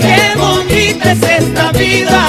qué 0.00 0.32
bonita 0.36 1.12
es 1.12 1.22
esta 1.22 1.72
vida. 1.72 2.26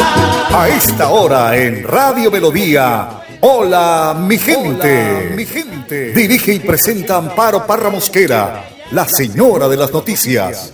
A 0.49 0.69
esta 0.69 1.09
hora 1.09 1.55
en 1.57 1.83
Radio 1.83 2.31
Melodía. 2.31 3.09
Hola, 3.41 4.15
mi 4.19 4.37
gente. 4.37 5.33
mi 5.35 5.45
gente. 5.45 6.13
Dirige 6.13 6.53
y 6.53 6.59
presenta 6.59 7.17
Amparo 7.17 7.65
Parra 7.67 7.89
Mosquera, 7.89 8.65
la 8.91 9.07
señora 9.07 9.67
de 9.67 9.77
las 9.77 9.91
noticias. 9.91 10.73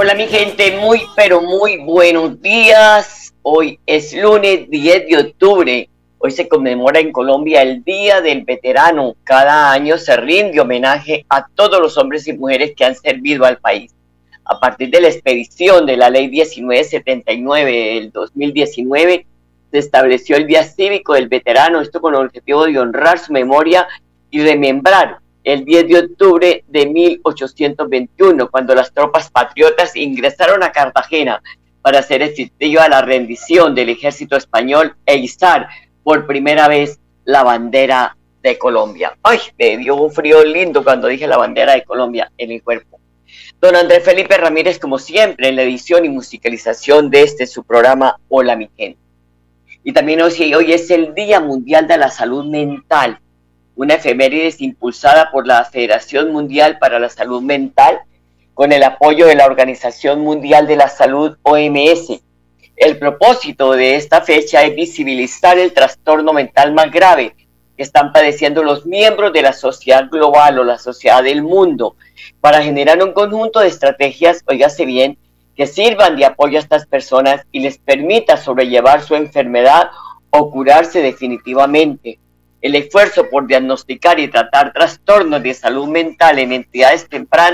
Hola 0.00 0.14
mi 0.14 0.28
gente, 0.28 0.78
muy 0.78 1.00
pero 1.16 1.40
muy 1.40 1.78
buenos 1.78 2.40
días. 2.40 3.34
Hoy 3.42 3.80
es 3.84 4.14
lunes 4.14 4.70
10 4.70 5.08
de 5.08 5.16
octubre. 5.16 5.90
Hoy 6.18 6.30
se 6.30 6.46
conmemora 6.46 7.00
en 7.00 7.10
Colombia 7.10 7.62
el 7.62 7.82
Día 7.82 8.20
del 8.20 8.44
Veterano. 8.44 9.16
Cada 9.24 9.72
año 9.72 9.98
se 9.98 10.16
rinde 10.16 10.60
homenaje 10.60 11.26
a 11.28 11.48
todos 11.48 11.80
los 11.80 11.98
hombres 11.98 12.28
y 12.28 12.32
mujeres 12.32 12.74
que 12.76 12.84
han 12.84 12.94
servido 12.94 13.44
al 13.44 13.58
país. 13.58 13.92
A 14.44 14.60
partir 14.60 14.88
de 14.90 15.00
la 15.00 15.08
expedición 15.08 15.84
de 15.84 15.96
la 15.96 16.10
Ley 16.10 16.28
1979 16.28 17.94
del 17.94 18.12
2019, 18.12 19.26
se 19.72 19.78
estableció 19.78 20.36
el 20.36 20.46
Día 20.46 20.62
Cívico 20.62 21.14
del 21.14 21.26
Veterano, 21.26 21.80
esto 21.80 22.00
con 22.00 22.14
el 22.14 22.24
objetivo 22.24 22.66
de 22.66 22.78
honrar 22.78 23.18
su 23.18 23.32
memoria 23.32 23.88
y 24.30 24.42
remembrar 24.44 25.18
el 25.48 25.64
10 25.64 25.88
de 25.88 25.98
octubre 25.98 26.64
de 26.68 26.86
1821, 26.86 28.50
cuando 28.50 28.74
las 28.74 28.92
tropas 28.92 29.30
patriotas 29.30 29.96
ingresaron 29.96 30.62
a 30.62 30.72
Cartagena 30.72 31.42
para 31.80 32.00
hacer 32.00 32.20
efectiva 32.20 32.86
la 32.86 33.00
rendición 33.00 33.74
del 33.74 33.88
ejército 33.88 34.36
español 34.36 34.94
e 35.06 35.16
izar 35.16 35.66
por 36.02 36.26
primera 36.26 36.68
vez 36.68 37.00
la 37.24 37.44
bandera 37.44 38.14
de 38.42 38.58
Colombia. 38.58 39.16
Ay, 39.22 39.38
me 39.58 39.78
dio 39.78 39.96
un 39.96 40.12
frío 40.12 40.44
lindo 40.44 40.84
cuando 40.84 41.08
dije 41.08 41.26
la 41.26 41.38
bandera 41.38 41.72
de 41.72 41.84
Colombia 41.84 42.30
en 42.36 42.52
el 42.52 42.62
cuerpo. 42.62 43.00
Don 43.58 43.74
Andrés 43.74 44.04
Felipe 44.04 44.36
Ramírez, 44.36 44.78
como 44.78 44.98
siempre, 44.98 45.48
en 45.48 45.56
la 45.56 45.62
edición 45.62 46.04
y 46.04 46.10
musicalización 46.10 47.08
de 47.08 47.22
este 47.22 47.46
su 47.46 47.64
programa 47.64 48.20
Hola 48.28 48.54
mi 48.54 48.68
gente. 48.76 49.00
Y 49.82 49.94
también 49.94 50.20
hoy 50.20 50.72
es 50.74 50.90
el 50.90 51.14
Día 51.14 51.40
Mundial 51.40 51.88
de 51.88 51.96
la 51.96 52.10
Salud 52.10 52.44
Mental 52.44 53.18
una 53.78 53.94
efemérides 53.94 54.60
impulsada 54.60 55.30
por 55.30 55.46
la 55.46 55.64
Federación 55.64 56.32
Mundial 56.32 56.78
para 56.80 56.98
la 56.98 57.08
Salud 57.08 57.42
Mental 57.42 58.00
con 58.52 58.72
el 58.72 58.82
apoyo 58.82 59.28
de 59.28 59.36
la 59.36 59.46
Organización 59.46 60.20
Mundial 60.20 60.66
de 60.66 60.74
la 60.74 60.88
Salud 60.88 61.36
OMS. 61.42 62.20
El 62.74 62.98
propósito 62.98 63.70
de 63.70 63.94
esta 63.94 64.20
fecha 64.20 64.64
es 64.64 64.74
visibilizar 64.74 65.60
el 65.60 65.72
trastorno 65.72 66.32
mental 66.32 66.74
más 66.74 66.90
grave 66.90 67.36
que 67.76 67.84
están 67.84 68.12
padeciendo 68.12 68.64
los 68.64 68.84
miembros 68.84 69.32
de 69.32 69.42
la 69.42 69.52
sociedad 69.52 70.10
global 70.10 70.58
o 70.58 70.64
la 70.64 70.78
sociedad 70.78 71.22
del 71.22 71.44
mundo 71.44 71.94
para 72.40 72.64
generar 72.64 73.00
un 73.00 73.12
conjunto 73.12 73.60
de 73.60 73.68
estrategias, 73.68 74.42
oígase 74.48 74.86
bien, 74.86 75.16
que 75.54 75.68
sirvan 75.68 76.16
de 76.16 76.24
apoyo 76.24 76.58
a 76.58 76.62
estas 76.62 76.84
personas 76.84 77.46
y 77.52 77.60
les 77.60 77.78
permita 77.78 78.38
sobrellevar 78.38 79.02
su 79.02 79.14
enfermedad 79.14 79.90
o 80.30 80.50
curarse 80.50 81.00
definitivamente 81.00 82.18
el 82.60 82.74
esfuerzo 82.74 83.28
por 83.30 83.46
diagnosticar 83.46 84.18
y 84.18 84.28
tratar 84.28 84.72
trastornos 84.72 85.42
de 85.42 85.54
salud 85.54 85.88
mental 85.88 86.38
en 86.38 86.52
entidades 86.52 87.06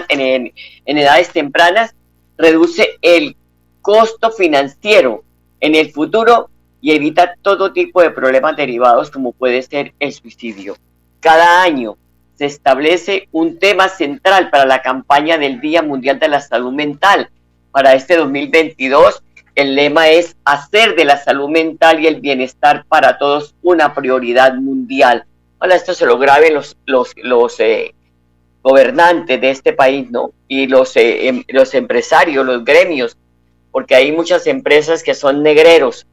en, 0.09 0.53
edades 0.87 1.31
tempranas 1.31 1.95
reduce 2.39 2.99
el 3.03 3.37
costo 3.83 4.31
financiero 4.31 5.25
en 5.61 5.75
el 5.75 5.93
futuro 5.93 6.49
y 6.81 6.93
evita 6.93 7.35
todo 7.41 7.73
tipo 7.73 8.03
de 8.03 8.11
problemas 8.11 8.57
derivados 8.57 9.11
como 9.11 9.33
puede 9.33 9.63
ser 9.63 9.95
el 9.99 10.13
suicidio. 10.13 10.77
Cada 11.21 11.63
año 11.63 11.97
se 12.35 12.47
establece 12.47 13.29
un 13.33 13.59
tema 13.59 13.89
central 13.89 14.51
para 14.51 14.67
la 14.67 14.83
campaña 14.83 15.39
del 15.39 15.61
Día 15.61 15.83
Mundial 15.83 16.19
de 16.19 16.29
la 16.29 16.41
Salud 16.41 16.73
Mental. 16.73 17.31
Para 17.71 17.95
este 17.95 18.17
2022 18.17 19.24
el 19.55 19.77
lema 19.77 20.09
es 20.09 20.37
hacer 20.45 20.97
de 20.97 21.05
la 21.05 21.17
salud 21.17 21.49
mental 21.49 22.01
y 22.01 22.07
el 22.07 22.21
bienestar 22.21 22.85
para 22.89 23.19
todos 23.19 23.55
una 23.63 23.95
prioridad 23.95 24.55
mundial. 24.55 25.25
Ahora 25.61 25.77
esto 25.77 25.95
se 25.95 26.07
lo 26.07 26.19
graben 26.19 26.55
los, 26.55 26.77
los, 26.87 27.13
los 27.17 27.61
eh, 27.61 27.95
gobernantes 28.63 29.41
de 29.41 29.51
este 29.51 29.73
país, 29.73 30.11
¿no? 30.11 30.33
Y 30.49 30.67
los, 30.67 30.97
eh, 30.97 31.29
em, 31.29 31.45
los 31.49 31.75
empresarios, 31.75 32.45
los 32.45 32.65
gremios, 32.65 33.17
porque 33.71 33.95
hay 33.95 34.11
muchas 34.11 34.47
empresas 34.47 35.03
que 35.03 35.15
son 35.15 35.43
negreros, 35.43 36.07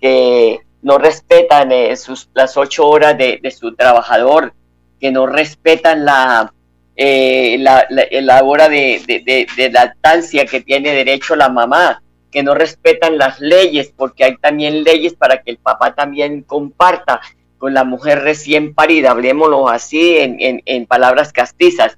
que 0.00 0.60
no 0.82 0.98
respetan 0.98 1.72
eh, 1.72 1.96
sus, 1.96 2.30
las 2.32 2.56
ocho 2.56 2.86
horas 2.86 3.18
de, 3.18 3.40
su 3.50 3.74
trabajador, 3.74 4.54
que 4.98 5.10
no 5.10 5.26
respetan 5.26 6.06
la, 6.06 6.52
la, 6.96 7.86
la, 7.90 8.42
hora 8.42 8.68
de, 8.70 9.02
de, 9.06 9.46
de 9.54 9.70
lactancia 9.70 10.46
que 10.46 10.62
tiene 10.62 10.92
derecho 10.92 11.36
la 11.36 11.50
mamá, 11.50 12.02
que 12.30 12.42
no 12.42 12.54
respetan 12.54 13.18
las 13.18 13.40
leyes, 13.40 13.92
porque 13.96 14.24
hay 14.24 14.36
también 14.36 14.84
leyes 14.84 15.14
para 15.14 15.42
que 15.42 15.50
el 15.50 15.58
papá 15.58 15.94
también 15.94 16.42
comparta 16.42 17.20
con 17.58 17.72
la 17.72 17.84
mujer 17.84 18.20
recién 18.20 18.74
parida, 18.74 19.10
hablemoslo 19.10 19.68
así 19.68 20.18
en, 20.18 20.62
en, 20.64 20.86
palabras 20.86 21.32
castizas. 21.32 21.96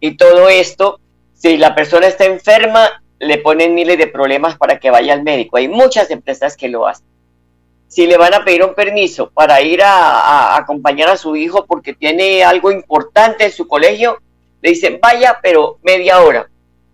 Y 0.00 0.16
todo 0.16 0.48
esto, 0.48 1.00
si 1.32 1.56
la 1.56 1.74
persona 1.74 2.06
está 2.06 2.26
enferma, 2.26 3.02
le 3.18 3.38
ponen 3.38 3.74
miles 3.74 3.98
de 3.98 4.06
problemas 4.06 4.56
para 4.56 4.78
que 4.78 4.90
vaya 4.90 5.14
al 5.14 5.22
médico. 5.22 5.56
Hay 5.56 5.68
muchas 5.68 6.10
empresas 6.10 6.56
que 6.56 6.68
lo 6.68 6.86
hacen. 6.86 7.06
Si 7.88 8.06
le 8.06 8.16
van 8.16 8.34
a 8.34 8.44
pedir 8.44 8.64
un 8.64 8.74
permiso 8.74 9.30
para 9.30 9.60
ir 9.62 9.82
a, 9.82 10.54
a 10.54 10.56
acompañar 10.56 11.08
a 11.08 11.16
su 11.16 11.36
hijo 11.36 11.66
porque 11.66 11.94
tiene 11.94 12.42
algo 12.42 12.70
importante 12.70 13.44
en 13.44 13.52
su 13.52 13.66
colegio, 13.68 14.18
le 14.60 14.70
dicen, 14.70 14.98
vaya, 15.00 15.38
pero 15.42 15.78
media 15.82 16.20
hora 16.20 16.48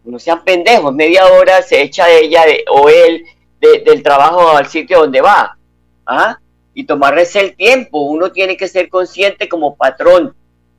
no 0.08 0.18
sean 0.18 0.42
pendejos, 0.42 0.94
media 0.94 1.26
hora 1.26 1.62
se 1.62 1.82
echa 1.82 2.08
ella 2.10 2.44
o 2.70 2.88
él 2.88 3.24
del 3.60 4.02
trabajo 4.02 4.50
al 4.50 4.66
sitio 4.66 5.00
donde 5.00 5.20
va. 5.20 5.58
¿ah? 6.06 6.38
Y 6.74 6.84
tomarse 6.84 7.40
el 7.40 7.56
tiempo. 7.56 8.00
Uno 8.02 8.32
tiene 8.32 8.56
que 8.56 8.68
ser 8.68 8.88
consciente 8.88 9.48
como 9.48 9.76
patrón 9.76 10.34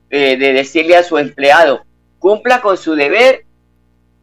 eh, 0.08 0.36
de 0.36 0.52
decirle 0.52 0.96
a 0.96 1.02
su 1.02 1.18
empleado, 1.18 1.82
cumpla 2.18 2.60
con 2.60 2.76
su 2.76 2.94
deber, 2.94 3.44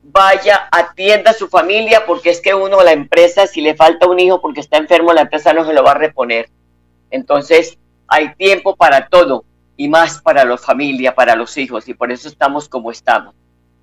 vaya, 0.04 0.68
atienda 0.72 1.32
a 1.32 1.34
su 1.34 1.48
familia, 1.48 2.06
porque 2.06 2.30
es 2.30 2.42
que 2.42 2.54
uno, 2.54 2.84
la 2.84 2.92
empresa, 2.92 3.48
si 3.48 3.62
le 3.62 3.76
falta 3.76 4.08
un 4.08 4.20
hijo 4.20 4.42
porque 4.42 4.60
está 4.60 4.78
enfermo, 4.78 5.14
la 5.14 5.22
empresa 5.22 5.54
no 5.54 5.66
se 5.66 5.74
lo 5.74 5.84
va 5.84 5.92
a 5.92 5.98
reponer. 5.98 6.50
Entonces, 7.10 7.78
hay 8.08 8.34
tiempo 8.36 8.76
para 8.76 9.08
todo 9.08 9.46
y 9.78 9.88
más 9.88 10.22
para 10.22 10.44
la 10.44 10.58
familia, 10.58 11.16
para 11.16 11.36
los 11.36 11.58
hijos, 11.58 11.88
y 11.88 11.94
por 11.94 12.12
eso 12.12 12.28
estamos 12.28 12.68
como 12.68 12.92
estamos. 12.92 13.34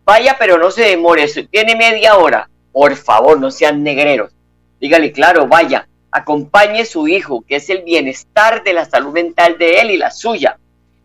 Vaya, 0.05 0.37
pero 0.39 0.59
no 0.59 0.71
se 0.71 0.83
demore, 0.83 1.27
tiene 1.51 1.77
media 1.77 2.17
hora. 2.17 2.49
Por 2.73 2.95
favor, 2.97 3.41
no 3.41 3.51
sean 3.51 3.83
negreros. 3.83 4.33
Dígale, 4.81 5.13
claro, 5.13 5.47
vaya, 5.47 5.89
acompañe 6.11 6.83
a 6.83 6.87
su 6.87 7.09
hijo, 7.09 7.45
que 7.47 7.57
es 7.57 7.71
el 7.71 7.83
bienestar 7.83 8.63
de 8.63 8.75
la 8.75 8.85
salud 8.85 9.13
mental 9.13 9.57
de 9.59 9.81
él 9.81 9.91
y 9.91 9.97
la 9.97 10.11
suya. 10.11 10.59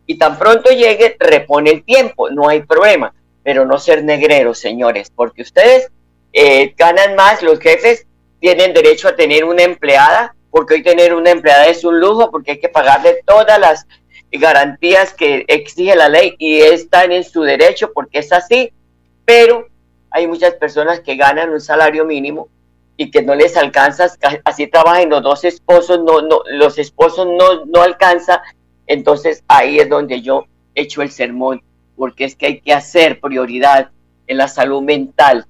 Y 0.05 0.17
tan 0.17 0.37
pronto 0.37 0.71
llegue, 0.71 1.15
repone 1.19 1.69
el 1.69 1.83
tiempo, 1.83 2.29
no 2.29 2.49
hay 2.49 2.63
problema. 2.63 3.13
Pero 3.43 3.65
no 3.65 3.77
ser 3.77 4.03
negreros, 4.03 4.59
señores, 4.59 5.11
porque 5.15 5.43
ustedes 5.43 5.89
eh, 6.33 6.73
ganan 6.77 7.15
más, 7.15 7.41
los 7.41 7.59
jefes 7.59 8.05
tienen 8.39 8.73
derecho 8.73 9.07
a 9.07 9.15
tener 9.15 9.45
una 9.45 9.63
empleada, 9.63 10.35
porque 10.51 10.75
hoy 10.75 10.83
tener 10.83 11.13
una 11.13 11.29
empleada 11.29 11.67
es 11.67 11.83
un 11.83 11.99
lujo, 11.99 12.31
porque 12.31 12.51
hay 12.51 12.59
que 12.59 12.69
pagarle 12.69 13.21
todas 13.25 13.59
las 13.59 13.87
garantías 14.31 15.13
que 15.13 15.45
exige 15.47 15.95
la 15.95 16.09
ley 16.09 16.35
y 16.37 16.59
están 16.59 17.11
en 17.11 17.23
su 17.23 17.43
derecho, 17.43 17.91
porque 17.93 18.19
es 18.19 18.31
así 18.31 18.73
pero 19.29 19.67
hay 20.09 20.25
muchas 20.25 20.55
personas 20.55 21.01
que 21.01 21.15
ganan 21.15 21.51
un 21.51 21.61
salario 21.61 22.03
mínimo 22.03 22.49
y 22.97 23.11
que 23.11 23.21
no 23.21 23.35
les 23.35 23.55
alcanza, 23.57 24.07
así 24.43 24.65
trabajan 24.65 25.07
los 25.07 25.21
dos 25.21 25.43
esposos, 25.43 25.99
no, 25.99 26.23
no, 26.23 26.41
los 26.47 26.79
esposos 26.79 27.27
no, 27.27 27.63
no 27.65 27.83
alcanza, 27.83 28.41
entonces 28.87 29.43
ahí 29.47 29.77
es 29.77 29.87
donde 29.87 30.23
yo 30.23 30.45
echo 30.73 31.03
el 31.03 31.11
sermón, 31.11 31.61
porque 31.95 32.25
es 32.25 32.35
que 32.35 32.47
hay 32.47 32.59
que 32.59 32.73
hacer 32.73 33.19
prioridad 33.19 33.91
en 34.25 34.37
la 34.37 34.47
salud 34.47 34.81
mental. 34.81 35.45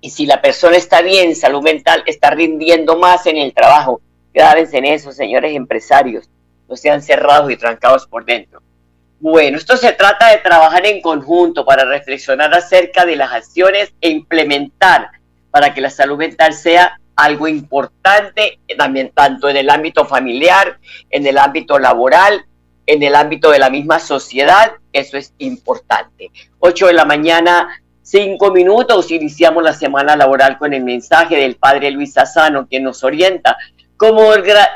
Y 0.00 0.10
si 0.10 0.26
la 0.26 0.42
persona 0.42 0.76
está 0.76 1.00
bien, 1.00 1.36
salud 1.36 1.62
mental, 1.62 2.02
está 2.04 2.30
rindiendo 2.30 2.98
más 2.98 3.26
en 3.26 3.36
el 3.36 3.54
trabajo. 3.54 4.00
Grábense 4.34 4.76
en 4.76 4.86
eso, 4.86 5.12
señores 5.12 5.54
empresarios, 5.54 6.28
no 6.68 6.74
sean 6.74 7.00
cerrados 7.00 7.48
y 7.52 7.56
trancados 7.56 8.08
por 8.08 8.24
dentro. 8.24 8.60
Bueno, 9.20 9.56
esto 9.56 9.76
se 9.76 9.92
trata 9.92 10.28
de 10.28 10.38
trabajar 10.38 10.86
en 10.86 11.00
conjunto 11.00 11.64
para 11.64 11.84
reflexionar 11.84 12.54
acerca 12.54 13.04
de 13.04 13.16
las 13.16 13.32
acciones 13.32 13.92
e 14.00 14.10
implementar 14.10 15.10
para 15.50 15.74
que 15.74 15.80
la 15.80 15.90
salud 15.90 16.18
mental 16.18 16.54
sea 16.54 17.00
algo 17.16 17.48
importante 17.48 18.60
también 18.76 19.10
tanto 19.12 19.48
en 19.48 19.56
el 19.56 19.70
ámbito 19.70 20.06
familiar, 20.06 20.78
en 21.10 21.26
el 21.26 21.36
ámbito 21.36 21.78
laboral, 21.78 22.44
en 22.86 23.02
el 23.02 23.16
ámbito 23.16 23.50
de 23.50 23.58
la 23.58 23.70
misma 23.70 23.98
sociedad, 23.98 24.72
eso 24.92 25.16
es 25.16 25.34
importante. 25.38 26.30
8 26.60 26.86
de 26.86 26.92
la 26.92 27.04
mañana, 27.04 27.68
5 28.02 28.52
minutos, 28.52 29.10
iniciamos 29.10 29.64
la 29.64 29.72
semana 29.72 30.16
laboral 30.16 30.58
con 30.58 30.72
el 30.72 30.84
mensaje 30.84 31.36
del 31.36 31.56
Padre 31.56 31.90
Luis 31.90 32.12
Sassano, 32.14 32.68
que 32.68 32.78
nos 32.78 33.02
orienta 33.02 33.58
cómo, 33.96 34.30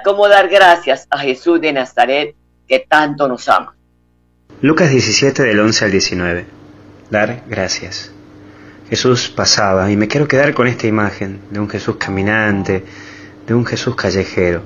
cómo 0.04 0.28
dar 0.28 0.48
gracias 0.48 1.06
a 1.10 1.18
Jesús 1.18 1.60
de 1.60 1.72
Nazaret, 1.72 2.34
que 2.66 2.80
tanto 2.80 3.28
nos 3.28 3.48
ama. 3.48 3.74
Lucas 4.60 4.90
17 4.90 5.42
del 5.42 5.58
11 5.58 5.84
al 5.84 5.90
19. 5.90 6.46
Dar 7.10 7.44
gracias. 7.48 8.12
Jesús 8.88 9.28
pasaba 9.28 9.90
y 9.90 9.96
me 9.96 10.06
quiero 10.06 10.28
quedar 10.28 10.54
con 10.54 10.66
esta 10.66 10.86
imagen 10.86 11.40
de 11.50 11.58
un 11.58 11.68
Jesús 11.68 11.96
caminante, 11.96 12.84
de 13.46 13.54
un 13.54 13.64
Jesús 13.64 13.96
callejero. 13.96 14.62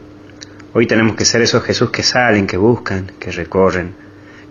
Hoy 0.73 0.87
tenemos 0.87 1.17
que 1.17 1.25
ser 1.25 1.41
esos 1.43 1.63
Jesús 1.65 1.91
que 1.91 2.03
salen, 2.03 2.47
que 2.47 2.57
buscan, 2.57 3.13
que 3.19 3.31
recorren, 3.31 3.95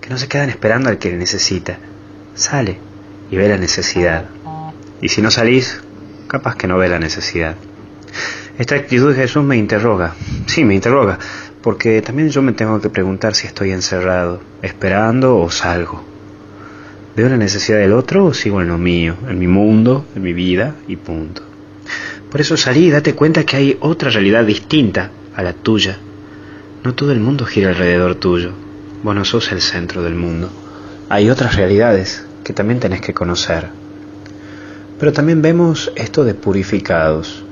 que 0.02 0.10
no 0.10 0.18
se 0.18 0.28
quedan 0.28 0.50
esperando 0.50 0.90
al 0.90 0.98
que 0.98 1.10
le 1.10 1.18
necesita. 1.18 1.78
Sale 2.34 2.80
y 3.30 3.36
ve 3.36 3.48
la 3.48 3.58
necesidad. 3.58 4.26
Y 5.02 5.10
si 5.10 5.22
no 5.22 5.30
salís, 5.30 5.82
capaz 6.28 6.56
que 6.56 6.68
no 6.68 6.78
ve 6.78 6.90
la 6.90 7.00
necesidad. 7.00 7.56
Esta 8.58 8.76
actitud 8.76 9.10
de 9.14 9.22
Jesús 9.22 9.44
me 9.44 9.58
interroga, 9.58 10.16
sí, 10.46 10.64
me 10.64 10.76
interroga, 10.76 11.20
porque 11.66 12.00
también 12.04 12.30
yo 12.30 12.44
me 12.44 12.54
tengo 12.54 12.80
que 12.80 12.92
preguntar 12.92 13.34
si 13.34 13.48
estoy 13.48 13.72
encerrado, 13.72 14.40
esperando 14.62 15.40
o 15.40 15.50
salgo. 15.50 16.04
¿Veo 17.16 17.28
la 17.28 17.38
necesidad 17.38 17.80
del 17.80 17.94
otro 17.94 18.26
o 18.26 18.36
sigo 18.36 18.62
en 18.62 18.68
lo 18.68 18.78
mío, 18.78 19.16
en 19.28 19.40
mi 19.40 19.48
mundo, 19.48 20.06
en 20.16 20.22
mi 20.22 20.32
vida 20.32 20.76
y 20.88 20.96
punto? 20.96 21.42
Por 22.30 22.40
eso 22.40 22.56
salí 22.56 22.86
y 22.86 22.92
date 22.92 23.16
cuenta 23.16 23.48
que 23.48 23.58
hay 23.58 23.78
otra 23.80 24.12
realidad 24.12 24.46
distinta 24.46 25.10
a 25.36 25.42
la 25.42 25.54
tuya. 25.54 25.98
No 26.84 26.94
todo 26.94 27.12
el 27.12 27.20
mundo 27.20 27.48
gira 27.48 27.70
alrededor 27.70 28.14
tuyo. 28.14 28.52
Vos 29.02 29.16
no 29.16 29.26
sos 29.26 29.52
el 29.52 29.62
centro 29.62 30.04
del 30.04 30.14
mundo. 30.14 30.52
Hay 31.10 31.32
otras 31.32 31.56
realidades 31.56 32.28
que 32.44 32.54
también 32.54 32.80
tenés 32.80 33.02
que 33.02 33.16
conocer. 33.16 33.70
Pero 35.00 35.14
también 35.14 35.42
vemos 35.42 35.92
esto 35.96 36.26
de 36.26 36.36
purificados, 36.36 37.44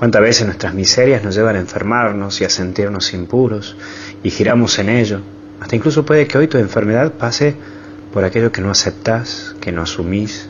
Cuántas 0.00 0.22
veces 0.22 0.46
nuestras 0.46 0.72
miserias 0.72 1.22
nos 1.22 1.34
llevan 1.34 1.56
a 1.56 1.60
enfermarnos 1.60 2.40
y 2.40 2.46
a 2.46 2.48
sentirnos 2.48 3.12
impuros 3.12 3.76
y 4.22 4.30
giramos 4.30 4.78
en 4.78 4.88
ello. 4.88 5.20
Hasta 5.60 5.76
incluso 5.76 6.06
puede 6.06 6.26
que 6.26 6.38
hoy 6.38 6.48
tu 6.48 6.56
enfermedad 6.56 7.12
pase 7.12 7.54
por 8.10 8.24
aquello 8.24 8.50
que 8.50 8.62
no 8.62 8.70
aceptás, 8.70 9.54
que 9.60 9.72
no 9.72 9.82
asumís 9.82 10.48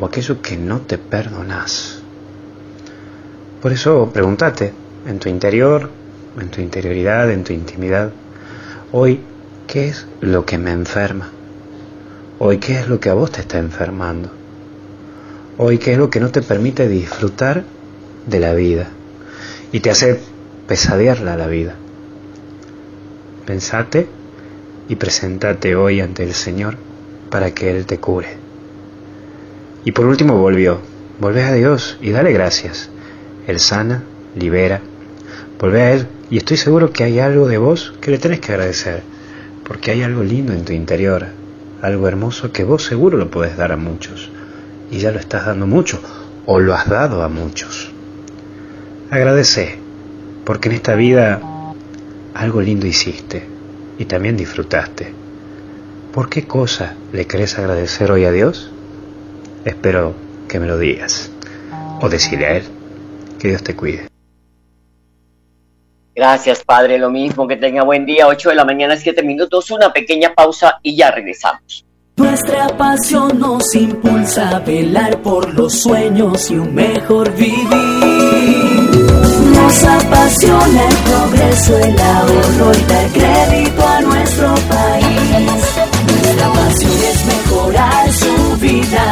o 0.00 0.06
aquello 0.06 0.42
que 0.42 0.56
no 0.56 0.80
te 0.80 0.98
perdonás. 0.98 2.02
Por 3.62 3.70
eso 3.70 4.10
pregúntate 4.12 4.72
en 5.06 5.20
tu 5.20 5.28
interior, 5.28 5.88
en 6.40 6.48
tu 6.48 6.60
interioridad, 6.60 7.30
en 7.30 7.44
tu 7.44 7.52
intimidad, 7.52 8.10
hoy, 8.90 9.20
¿qué 9.68 9.86
es 9.86 10.04
lo 10.20 10.44
que 10.44 10.58
me 10.58 10.72
enferma? 10.72 11.30
Hoy, 12.40 12.58
¿qué 12.58 12.80
es 12.80 12.88
lo 12.88 12.98
que 12.98 13.08
a 13.08 13.14
vos 13.14 13.30
te 13.30 13.42
está 13.42 13.58
enfermando? 13.58 14.32
Hoy, 15.58 15.78
¿qué 15.78 15.92
es 15.92 15.98
lo 15.98 16.10
que 16.10 16.18
no 16.18 16.32
te 16.32 16.42
permite 16.42 16.88
disfrutar 16.88 17.62
de 18.26 18.40
la 18.40 18.54
vida 18.54 18.88
y 19.72 19.80
te 19.80 19.90
hace 19.90 20.20
pesadearla 20.66 21.36
la 21.36 21.46
vida. 21.46 21.74
Pensate 23.46 24.06
y 24.88 24.96
presentate 24.96 25.76
hoy 25.76 26.00
ante 26.00 26.22
el 26.22 26.34
Señor 26.34 26.76
para 27.30 27.52
que 27.52 27.70
Él 27.70 27.86
te 27.86 27.98
cure. 27.98 28.36
Y 29.84 29.92
por 29.92 30.06
último 30.06 30.38
volvió, 30.38 30.80
volvé 31.20 31.44
a 31.44 31.52
Dios 31.52 31.98
y 32.00 32.10
dale 32.10 32.32
gracias. 32.32 32.88
Él 33.46 33.60
sana, 33.60 34.04
libera, 34.34 34.80
volvé 35.58 35.82
a 35.82 35.92
Él 35.92 36.06
y 36.30 36.38
estoy 36.38 36.56
seguro 36.56 36.92
que 36.92 37.04
hay 37.04 37.18
algo 37.18 37.46
de 37.48 37.58
vos 37.58 37.92
que 38.00 38.10
le 38.10 38.18
tenés 38.18 38.40
que 38.40 38.52
agradecer, 38.52 39.02
porque 39.64 39.90
hay 39.90 40.02
algo 40.02 40.22
lindo 40.22 40.52
en 40.52 40.64
tu 40.64 40.72
interior, 40.72 41.26
algo 41.82 42.08
hermoso 42.08 42.52
que 42.52 42.64
vos 42.64 42.82
seguro 42.82 43.18
lo 43.18 43.30
puedes 43.30 43.56
dar 43.56 43.72
a 43.72 43.76
muchos, 43.76 44.30
y 44.90 44.98
ya 44.98 45.10
lo 45.10 45.18
estás 45.18 45.46
dando 45.46 45.66
mucho, 45.66 46.00
o 46.46 46.60
lo 46.60 46.74
has 46.74 46.88
dado 46.88 47.22
a 47.22 47.28
muchos. 47.28 47.93
Agradece, 49.10 49.78
porque 50.44 50.68
en 50.68 50.74
esta 50.74 50.94
vida 50.94 51.40
algo 52.34 52.60
lindo 52.60 52.86
hiciste 52.86 53.46
y 53.98 54.04
también 54.06 54.36
disfrutaste. 54.36 55.12
¿Por 56.12 56.28
qué 56.28 56.46
cosa 56.46 56.94
le 57.12 57.26
querés 57.26 57.58
agradecer 57.58 58.10
hoy 58.10 58.24
a 58.24 58.32
Dios? 58.32 58.70
Espero 59.64 60.14
que 60.48 60.60
me 60.60 60.66
lo 60.66 60.78
digas. 60.78 61.30
O 62.00 62.08
decirle 62.08 62.46
a 62.46 62.56
Él 62.56 62.64
que 63.38 63.48
Dios 63.48 63.62
te 63.62 63.74
cuide. 63.74 64.08
Gracias, 66.14 66.62
Padre. 66.64 66.98
Lo 66.98 67.10
mismo, 67.10 67.48
que 67.48 67.56
tenga 67.56 67.82
buen 67.82 68.06
día. 68.06 68.28
8 68.28 68.50
de 68.50 68.54
la 68.54 68.64
mañana, 68.64 68.96
7 68.96 69.22
minutos. 69.22 69.70
Una 69.70 69.92
pequeña 69.92 70.32
pausa 70.34 70.78
y 70.82 70.94
ya 70.96 71.10
regresamos. 71.10 71.84
Nuestra 72.16 72.68
pasión 72.68 73.40
nos 73.40 73.74
impulsa 73.74 74.56
a 74.56 74.60
velar 74.60 75.20
por 75.20 75.52
los 75.54 75.74
sueños 75.74 76.48
y 76.50 76.58
un 76.58 76.72
mejor 76.72 77.34
vivir. 77.34 78.03
Nos 79.64 79.82
apasiona 79.82 80.88
el 80.88 80.96
progreso, 80.96 81.78
el 81.78 81.98
ahorro 81.98 82.70
y 82.78 82.82
dar 82.82 83.08
crédito 83.12 83.88
a 83.88 84.00
nuestro 84.02 84.54
país. 84.54 85.40
Nuestra 86.06 86.52
pasión 86.52 86.92
es 86.92 87.24
mejorar 87.24 88.12
su 88.12 88.56
vida 88.58 89.10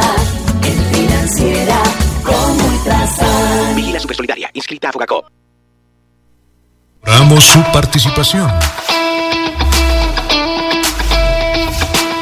en 0.61 0.95
financiera 0.95 1.81
como 2.23 2.67
Ultrasan. 2.67 3.75
Vigila 3.75 3.99
Supersolidaria, 3.99 4.51
inscrita 4.53 4.89
a 4.89 4.91
Fogacop. 4.91 5.25
Damos 7.03 7.43
su 7.43 7.59
participación. 7.73 8.47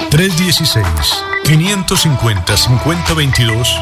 316 0.10 0.86
550 1.44 2.56
5022 2.56 3.82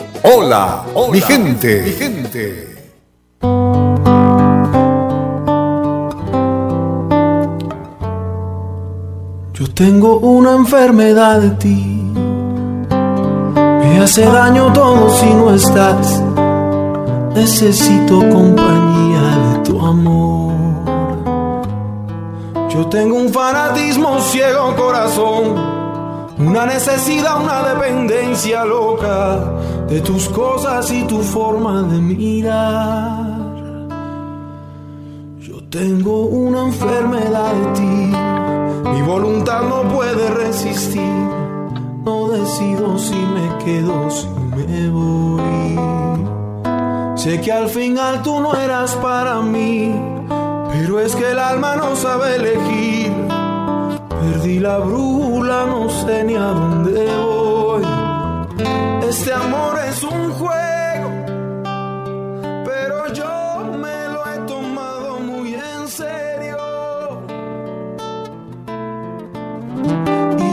Hola, 0.23 0.83
mi 1.11 1.19
gente. 1.19 1.81
Mi 1.81 1.91
gente. 1.93 2.91
Yo 9.53 9.73
tengo 9.73 10.17
una 10.17 10.53
enfermedad 10.53 11.39
de 11.41 11.49
ti. 11.51 12.13
Me 13.79 13.99
hace 13.99 14.25
daño 14.25 14.71
todo 14.73 15.09
si 15.09 15.25
no 15.25 15.55
estás. 15.55 16.21
Necesito 17.33 18.19
compañía 18.29 19.21
de 19.21 19.59
tu 19.63 19.83
amor. 19.83 20.53
Yo 22.69 22.85
tengo 22.87 23.15
un 23.15 23.29
fanatismo 23.29 24.19
ciego 24.19 24.75
corazón 24.75 25.81
una 26.41 26.65
necesidad, 26.65 27.39
una 27.41 27.61
dependencia 27.61 28.65
loca 28.65 29.60
de 29.91 29.99
tus 29.99 30.29
cosas 30.29 30.89
y 30.89 31.03
tu 31.03 31.19
forma 31.19 31.83
de 31.83 31.99
mirar. 31.99 33.41
Yo 35.39 35.61
tengo 35.69 36.27
una 36.27 36.61
enfermedad 36.67 37.53
de 37.53 37.65
ti, 37.73 38.13
mi 38.93 39.01
voluntad 39.01 39.63
no 39.63 39.83
puede 39.93 40.29
resistir. 40.29 41.11
No 42.05 42.29
decido 42.29 42.97
si 42.97 43.15
me 43.15 43.63
quedo, 43.65 44.09
si 44.09 44.27
me 44.55 44.89
voy. 44.89 45.79
Sé 47.15 47.41
que 47.41 47.51
al 47.51 47.67
final 47.67 48.21
tú 48.23 48.39
no 48.39 48.55
eras 48.55 48.95
para 48.95 49.41
mí, 49.41 49.93
pero 50.71 51.01
es 51.01 51.15
que 51.15 51.31
el 51.31 51.39
alma 51.39 51.75
no 51.75 51.97
sabe 51.97 52.37
elegir. 52.37 53.11
Perdí 54.09 54.59
la 54.59 54.77
brújula, 54.77 55.65
no 55.65 55.89
sé 55.89 56.23
ni 56.23 56.35
a 56.35 56.47
dónde 56.47 57.05
voy. 57.17 57.30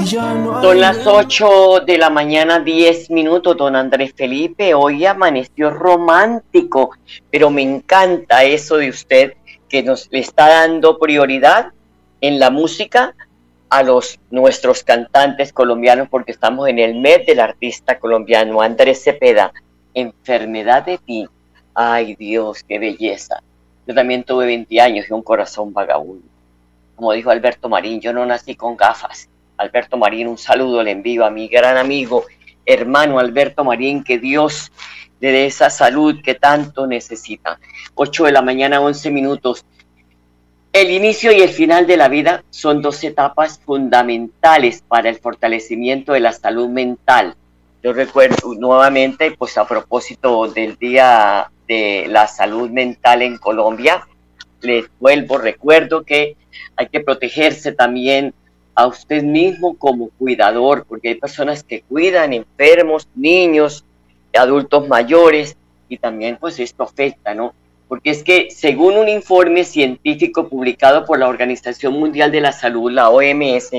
Son 0.08 0.80
las 0.80 1.06
8 1.06 1.80
de 1.80 1.98
la 1.98 2.08
mañana, 2.08 2.60
10 2.60 3.10
minutos, 3.10 3.58
don 3.58 3.76
Andrés 3.76 4.14
Felipe. 4.16 4.72
Hoy 4.72 5.04
amaneció 5.04 5.68
romántico, 5.68 6.92
pero 7.30 7.50
me 7.50 7.60
encanta 7.60 8.42
eso 8.42 8.78
de 8.78 8.88
usted 8.88 9.34
que 9.68 9.82
nos 9.82 10.08
está 10.10 10.48
dando 10.48 10.98
prioridad 10.98 11.72
en 12.22 12.38
la 12.38 12.48
música 12.48 13.14
a 13.68 13.82
los 13.82 14.18
nuestros 14.30 14.82
cantantes 14.82 15.52
colombianos 15.52 16.08
porque 16.08 16.32
estamos 16.32 16.68
en 16.68 16.78
el 16.78 16.94
mes 16.94 17.26
del 17.26 17.40
artista 17.40 17.98
colombiano 17.98 18.62
Andrés 18.62 19.04
Cepeda, 19.04 19.52
Enfermedad 19.92 20.86
de 20.86 20.96
ti. 20.96 21.28
Ay 21.74 22.14
Dios, 22.14 22.64
qué 22.66 22.78
belleza. 22.78 23.42
Yo 23.86 23.94
también 23.94 24.24
tuve 24.24 24.46
20 24.46 24.80
años 24.80 25.04
y 25.06 25.12
un 25.12 25.22
corazón 25.22 25.74
vagabundo. 25.74 26.26
Como 26.96 27.12
dijo 27.12 27.28
Alberto 27.28 27.68
Marín, 27.68 28.00
yo 28.00 28.14
no 28.14 28.24
nací 28.24 28.56
con 28.56 28.74
gafas. 28.74 29.28
Alberto 29.58 29.96
Marín, 29.96 30.28
un 30.28 30.38
saludo 30.38 30.82
le 30.82 30.92
envío 30.92 31.24
a 31.24 31.30
mi 31.30 31.48
gran 31.48 31.76
amigo, 31.76 32.24
hermano 32.64 33.18
Alberto 33.18 33.64
Marín, 33.64 34.02
que 34.02 34.18
Dios 34.18 34.72
le 35.20 35.32
dé 35.32 35.46
esa 35.46 35.68
salud 35.68 36.22
que 36.22 36.34
tanto 36.34 36.86
necesita. 36.86 37.58
8 37.94 38.24
de 38.24 38.32
la 38.32 38.42
mañana, 38.42 38.80
11 38.80 39.10
minutos. 39.10 39.64
El 40.72 40.90
inicio 40.90 41.32
y 41.32 41.40
el 41.40 41.48
final 41.48 41.86
de 41.86 41.96
la 41.96 42.08
vida 42.08 42.44
son 42.50 42.82
dos 42.82 43.02
etapas 43.02 43.60
fundamentales 43.64 44.84
para 44.86 45.08
el 45.08 45.18
fortalecimiento 45.18 46.12
de 46.12 46.20
la 46.20 46.32
salud 46.32 46.68
mental. 46.68 47.34
Yo 47.82 47.92
recuerdo 47.92 48.54
nuevamente, 48.54 49.32
pues 49.32 49.56
a 49.58 49.66
propósito 49.66 50.46
del 50.48 50.76
Día 50.76 51.50
de 51.66 52.06
la 52.08 52.26
Salud 52.26 52.70
Mental 52.70 53.22
en 53.22 53.38
Colombia, 53.38 54.06
les 54.60 54.86
vuelvo, 54.98 55.38
recuerdo 55.38 56.04
que 56.04 56.36
hay 56.76 56.88
que 56.88 57.00
protegerse 57.00 57.72
también 57.72 58.34
a 58.78 58.86
usted 58.86 59.24
mismo 59.24 59.76
como 59.76 60.08
cuidador, 60.10 60.84
porque 60.88 61.08
hay 61.08 61.14
personas 61.16 61.64
que 61.64 61.82
cuidan 61.82 62.32
enfermos, 62.32 63.08
niños, 63.16 63.84
adultos 64.32 64.86
mayores, 64.86 65.56
y 65.88 65.96
también 65.96 66.36
pues 66.36 66.60
esto 66.60 66.84
afecta, 66.84 67.34
¿no? 67.34 67.54
porque 67.88 68.10
es 68.10 68.22
que 68.22 68.52
según 68.52 68.96
un 68.96 69.08
informe 69.08 69.64
científico 69.64 70.48
publicado 70.48 71.04
por 71.06 71.18
la 71.18 71.26
Organización 71.26 71.94
Mundial 71.94 72.30
de 72.30 72.40
la 72.40 72.52
Salud, 72.52 72.92
la 72.92 73.10
OMS, 73.10 73.70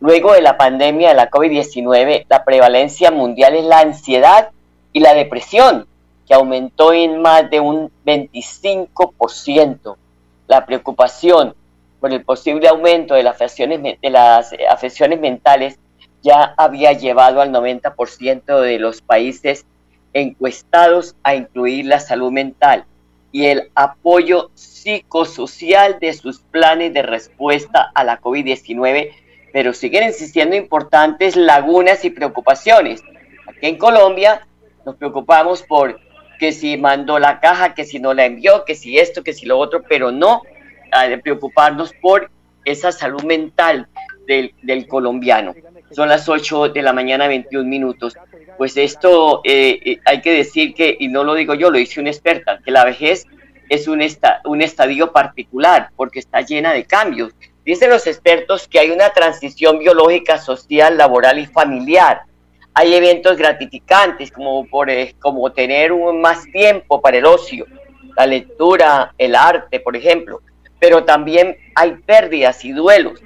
luego 0.00 0.32
de 0.32 0.40
la 0.40 0.56
pandemia 0.56 1.10
de 1.10 1.16
la 1.16 1.30
COVID-19, 1.30 2.24
la 2.30 2.44
prevalencia 2.44 3.10
mundial 3.10 3.56
es 3.56 3.64
la 3.64 3.80
ansiedad 3.80 4.52
y 4.94 5.00
la 5.00 5.12
depresión, 5.12 5.86
que 6.26 6.32
aumentó 6.32 6.94
en 6.94 7.20
más 7.20 7.50
de 7.50 7.60
un 7.60 7.90
25%. 8.06 9.96
La 10.46 10.64
preocupación 10.64 11.54
por 12.00 12.12
el 12.12 12.22
posible 12.22 12.68
aumento 12.68 13.14
de 13.14 13.22
las 13.22 13.34
afecciones, 13.34 14.00
de 14.00 14.10
las 14.10 14.52
afecciones 14.68 15.20
mentales 15.20 15.78
ya 16.22 16.54
había 16.56 16.92
llevado 16.92 17.40
al 17.40 17.52
90% 17.52 18.60
de 18.60 18.78
los 18.78 19.00
países 19.00 19.64
encuestados 20.12 21.14
a 21.22 21.34
incluir 21.34 21.86
la 21.86 22.00
salud 22.00 22.32
mental 22.32 22.84
y 23.32 23.46
el 23.46 23.70
apoyo 23.74 24.50
psicosocial 24.54 25.98
de 26.00 26.12
sus 26.14 26.40
planes 26.40 26.92
de 26.92 27.02
respuesta 27.02 27.90
a 27.94 28.02
la 28.02 28.20
COVID-19, 28.20 29.12
pero 29.52 29.72
siguen 29.72 30.02
existiendo 30.02 30.56
importantes 30.56 31.36
lagunas 31.36 32.04
y 32.04 32.10
preocupaciones. 32.10 33.02
Aquí 33.46 33.66
en 33.66 33.78
Colombia 33.78 34.46
nos 34.84 34.96
preocupamos 34.96 35.62
por 35.62 36.00
que 36.38 36.52
si 36.52 36.76
mandó 36.76 37.18
la 37.18 37.38
caja, 37.38 37.74
que 37.74 37.84
si 37.84 38.00
no 38.00 38.14
la 38.14 38.24
envió, 38.24 38.64
que 38.64 38.74
si 38.74 38.98
esto, 38.98 39.22
que 39.22 39.34
si 39.34 39.46
lo 39.46 39.58
otro, 39.58 39.82
pero 39.88 40.10
no 40.10 40.42
preocuparnos 41.22 41.92
por 42.00 42.30
esa 42.64 42.92
salud 42.92 43.22
mental 43.24 43.88
del, 44.26 44.54
del 44.62 44.86
colombiano. 44.86 45.54
Son 45.90 46.08
las 46.08 46.28
8 46.28 46.68
de 46.68 46.82
la 46.82 46.92
mañana, 46.92 47.26
21 47.26 47.68
minutos 47.68 48.16
pues 48.60 48.76
esto 48.76 49.40
eh, 49.42 49.80
eh, 49.82 50.00
hay 50.04 50.20
que 50.20 50.34
decir 50.34 50.74
que, 50.74 50.94
y 51.00 51.08
no 51.08 51.24
lo 51.24 51.32
digo 51.32 51.54
yo, 51.54 51.70
lo 51.70 51.78
dice 51.78 51.98
una 51.98 52.10
experta, 52.10 52.60
que 52.62 52.70
la 52.70 52.84
vejez 52.84 53.26
es 53.70 53.88
un, 53.88 54.06
un 54.44 54.60
estadio 54.60 55.12
particular 55.12 55.88
porque 55.96 56.18
está 56.18 56.42
llena 56.42 56.74
de 56.74 56.84
cambios. 56.84 57.32
Dicen 57.64 57.88
los 57.88 58.06
expertos 58.06 58.68
que 58.68 58.78
hay 58.78 58.90
una 58.90 59.14
transición 59.14 59.78
biológica, 59.78 60.36
social, 60.36 60.98
laboral 60.98 61.38
y 61.38 61.46
familiar. 61.46 62.24
Hay 62.74 62.92
eventos 62.92 63.38
gratificantes 63.38 64.30
como, 64.30 64.66
por, 64.66 64.90
eh, 64.90 65.14
como 65.18 65.50
tener 65.52 65.92
un, 65.92 66.20
más 66.20 66.44
tiempo 66.52 67.00
para 67.00 67.16
el 67.16 67.24
ocio, 67.24 67.64
la 68.14 68.26
lectura, 68.26 69.14
el 69.16 69.34
arte, 69.34 69.80
por 69.80 69.96
ejemplo. 69.96 70.42
Pero 70.80 71.04
también 71.04 71.56
hay 71.76 71.92
pérdidas 71.92 72.64
y 72.64 72.72
duelos. 72.72 73.22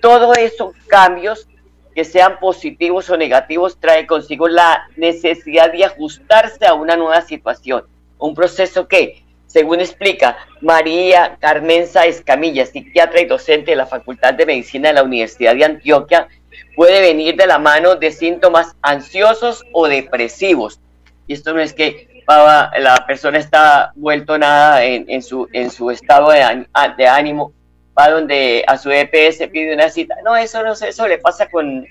Todos 0.00 0.36
esos 0.38 0.74
cambios 0.86 1.48
que 1.94 2.04
sean 2.04 2.38
positivos 2.38 3.10
o 3.10 3.16
negativos, 3.16 3.78
trae 3.78 4.06
consigo 4.06 4.48
la 4.48 4.88
necesidad 4.96 5.72
de 5.72 5.84
ajustarse 5.84 6.66
a 6.66 6.74
una 6.74 6.96
nueva 6.96 7.20
situación. 7.22 7.84
Un 8.18 8.34
proceso 8.34 8.88
que, 8.88 9.22
según 9.46 9.80
explica 9.80 10.38
María 10.60 11.36
Carmenza 11.40 12.06
Escamilla, 12.06 12.64
psiquiatra 12.64 13.20
y 13.20 13.26
docente 13.26 13.72
de 13.72 13.76
la 13.76 13.86
Facultad 13.86 14.34
de 14.34 14.46
Medicina 14.46 14.88
de 14.88 14.94
la 14.94 15.02
Universidad 15.02 15.54
de 15.54 15.64
Antioquia, 15.64 16.28
puede 16.76 17.00
venir 17.00 17.36
de 17.36 17.46
la 17.46 17.58
mano 17.58 17.96
de 17.96 18.10
síntomas 18.10 18.74
ansiosos 18.80 19.64
o 19.72 19.86
depresivos. 19.88 20.80
Y 21.26 21.34
esto 21.34 21.52
no 21.52 21.60
es 21.60 21.74
que 21.74 22.08
la 22.26 23.04
persona 23.06 23.38
está 23.38 23.92
vuelto 23.94 24.38
nada 24.38 24.84
en, 24.84 25.22
su, 25.22 25.48
en 25.52 25.70
su 25.70 25.90
estado 25.90 26.30
de, 26.30 27.06
ánimo, 27.08 27.52
va 27.98 28.10
donde 28.10 28.64
a 28.66 28.76
su 28.78 28.90
EPS 28.90 29.48
pide 29.48 29.74
una 29.74 29.88
cita. 29.88 30.16
No, 30.24 30.36
eso 30.36 30.62
no 30.62 30.72
eso 30.72 31.08
le 31.08 31.18
pasa 31.18 31.48
con 31.48 31.86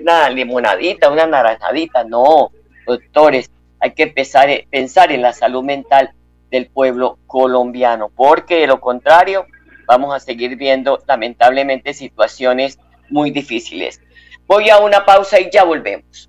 una 0.00 0.28
limonadita, 0.30 1.10
una 1.10 1.26
naranjadita. 1.26 2.04
No, 2.04 2.50
doctores, 2.86 3.50
hay 3.80 3.92
que 3.92 4.04
a 4.04 4.70
pensar 4.70 5.12
en 5.12 5.22
la 5.22 5.32
salud 5.32 5.64
mental 5.64 6.10
del 6.50 6.66
pueblo 6.66 7.18
colombiano, 7.26 8.10
porque 8.14 8.60
de 8.60 8.66
lo 8.66 8.80
contrario 8.80 9.46
vamos 9.86 10.14
a 10.14 10.20
seguir 10.20 10.56
viendo 10.56 11.02
lamentablemente 11.06 11.94
situaciones 11.94 12.78
muy 13.08 13.30
difíciles. 13.30 14.00
Voy 14.46 14.70
a 14.70 14.78
una 14.78 15.04
pausa 15.04 15.40
y 15.40 15.50
ya 15.50 15.64
volvemos. 15.64 16.28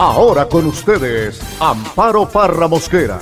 Ahora 0.00 0.48
con 0.48 0.64
ustedes, 0.64 1.38
Amparo 1.60 2.26
Parra 2.26 2.66
Mosquera 2.66 3.18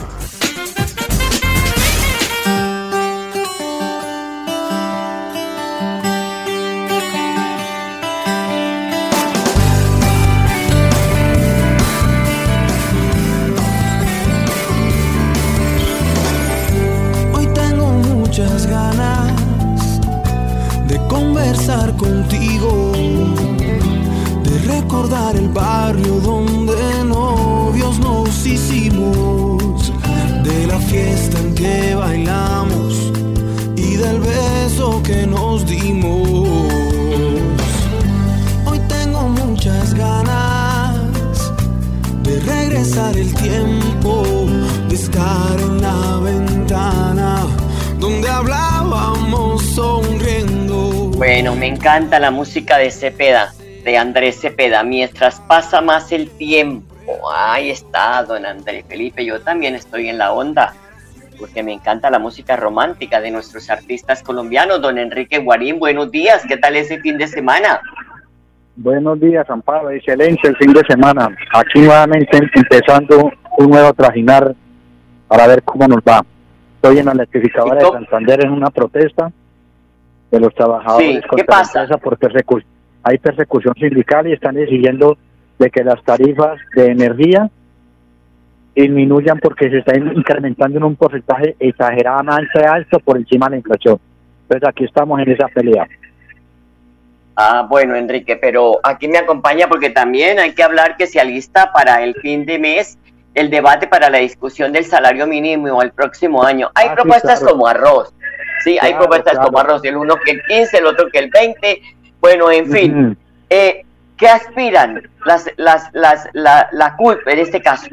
Bueno, 51.40 51.54
me 51.54 51.68
encanta 51.68 52.18
la 52.18 52.32
música 52.32 52.78
de 52.78 52.90
Cepeda, 52.90 53.52
de 53.84 53.96
Andrés 53.96 54.40
Cepeda, 54.40 54.82
mientras 54.82 55.40
pasa 55.42 55.80
más 55.80 56.10
el 56.10 56.30
tiempo. 56.30 56.92
Ahí 57.32 57.70
está, 57.70 58.24
don 58.24 58.44
Andrés 58.44 58.84
Felipe, 58.88 59.24
yo 59.24 59.40
también 59.40 59.76
estoy 59.76 60.08
en 60.08 60.18
la 60.18 60.32
onda, 60.32 60.74
porque 61.38 61.62
me 61.62 61.72
encanta 61.72 62.10
la 62.10 62.18
música 62.18 62.56
romántica 62.56 63.20
de 63.20 63.30
nuestros 63.30 63.70
artistas 63.70 64.20
colombianos. 64.24 64.82
Don 64.82 64.98
Enrique 64.98 65.38
Guarín, 65.38 65.78
buenos 65.78 66.10
días, 66.10 66.42
¿qué 66.48 66.56
tal 66.56 66.74
ese 66.74 66.98
fin 66.98 67.16
de 67.16 67.28
semana? 67.28 67.82
Buenos 68.74 69.20
días, 69.20 69.48
Amparo, 69.48 69.90
excelente 69.90 70.48
el 70.48 70.56
fin 70.56 70.72
de 70.72 70.82
semana. 70.88 71.28
Aquí 71.54 71.78
nuevamente 71.78 72.36
empezando 72.52 73.30
un 73.58 73.70
nuevo 73.70 73.94
trajinar 73.94 74.56
para 75.28 75.46
ver 75.46 75.62
cómo 75.62 75.86
nos 75.86 76.00
va. 76.00 76.20
Estoy 76.74 76.98
en 76.98 77.06
la 77.06 77.12
electrificadora 77.12 77.76
de 77.76 77.90
Santander 77.92 78.44
en 78.44 78.50
una 78.50 78.70
protesta 78.70 79.30
de 80.30 80.40
los 80.40 80.54
trabajadores 80.54 81.22
¿qué 81.36 81.44
pasa? 81.44 81.86
por 81.98 82.18
persecución. 82.18 82.70
Hay 83.02 83.18
persecución 83.18 83.74
sindical 83.74 84.26
y 84.26 84.32
están 84.32 84.58
exigiendo 84.58 85.16
de 85.58 85.70
que 85.70 85.82
las 85.82 86.02
tarifas 86.04 86.58
de 86.74 86.86
energía 86.90 87.50
disminuyan 88.74 89.38
porque 89.38 89.70
se 89.70 89.78
están 89.78 90.06
incrementando 90.16 90.78
en 90.78 90.84
un 90.84 90.96
porcentaje 90.96 91.56
exageradamente 91.58 92.64
alto 92.64 93.00
por 93.00 93.16
encima 93.16 93.46
de 93.46 93.50
la 93.52 93.56
inflación. 93.58 93.98
Entonces 94.42 94.68
aquí 94.68 94.84
estamos 94.84 95.20
en 95.20 95.30
esa 95.32 95.48
pelea. 95.48 95.86
Ah, 97.36 97.66
bueno, 97.68 97.94
Enrique, 97.94 98.36
pero 98.36 98.78
aquí 98.82 99.06
me 99.08 99.18
acompaña 99.18 99.68
porque 99.68 99.90
también 99.90 100.38
hay 100.38 100.52
que 100.54 100.62
hablar 100.62 100.96
que 100.96 101.06
se 101.06 101.20
alista 101.20 101.72
para 101.72 102.02
el 102.02 102.14
fin 102.16 102.44
de 102.44 102.58
mes 102.58 102.98
el 103.34 103.50
debate 103.50 103.86
para 103.86 104.10
la 104.10 104.18
discusión 104.18 104.72
del 104.72 104.84
salario 104.84 105.26
mínimo 105.26 105.80
el 105.82 105.92
próximo 105.92 106.42
año. 106.42 106.70
Hay 106.74 106.86
Ah, 106.86 106.90
sí, 106.90 106.94
propuestas 106.96 107.38
claro. 107.38 107.52
como 107.54 107.68
arroz, 107.68 108.12
sí, 108.64 108.78
hay 108.80 108.94
propuestas 108.94 109.34
claro. 109.34 109.46
como 109.46 109.58
arroz, 109.58 109.84
el 109.84 109.96
uno 109.96 110.16
que 110.24 110.32
el 110.32 110.42
15, 110.42 110.78
el 110.78 110.86
otro 110.86 111.08
que 111.10 111.18
el 111.18 111.30
20, 111.30 111.82
bueno, 112.20 112.50
en 112.50 112.70
fin, 112.70 113.18
eh, 113.50 113.84
¿qué 114.16 114.28
aspiran 114.28 115.02
las, 115.24 115.50
las, 115.56 115.90
las, 115.92 116.28
la, 116.32 116.68
la 116.72 116.96
en 117.26 117.38
este 117.38 117.60
caso? 117.60 117.88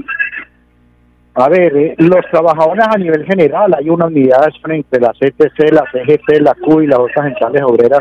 A 1.36 1.50
ver, 1.50 1.76
eh, 1.76 1.96
los 1.98 2.26
trabajadores 2.32 2.86
a 2.88 2.98
nivel 2.98 3.26
general, 3.26 3.74
hay 3.78 3.90
una 3.90 4.06
unidad 4.06 4.48
entre 4.70 5.02
la 5.02 5.12
CTC, 5.12 5.72
la 5.72 5.84
CGT, 5.92 6.40
la 6.40 6.56
Q 6.56 6.82
y 6.82 6.88
las 6.88 7.00
otras 7.00 7.26
centrales 7.26 7.62
obreras, 7.64 8.00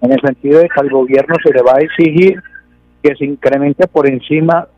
en 0.00 0.12
el 0.12 0.20
sentido 0.20 0.60
de 0.60 0.68
que 0.68 0.80
al 0.80 0.88
gobierno 0.88 1.34
se 1.42 1.52
le 1.52 1.62
va 1.62 1.72
a 1.74 1.80
exigir 1.80 2.40
que 3.02 3.16
se 3.16 3.24
incremente 3.24 3.88
por 3.88 4.08
encima 4.08 4.68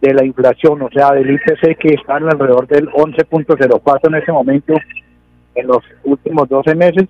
de 0.00 0.14
la 0.14 0.24
inflación, 0.24 0.80
o 0.82 0.90
sea, 0.90 1.12
del 1.12 1.30
IPC 1.30 1.78
que 1.78 1.94
está 1.94 2.16
alrededor 2.16 2.66
del 2.66 2.88
11.04 2.90 4.08
en 4.08 4.14
ese 4.14 4.32
momento, 4.32 4.74
en 5.56 5.66
los 5.66 5.78
últimos 6.04 6.48
12 6.48 6.74
meses, 6.74 7.08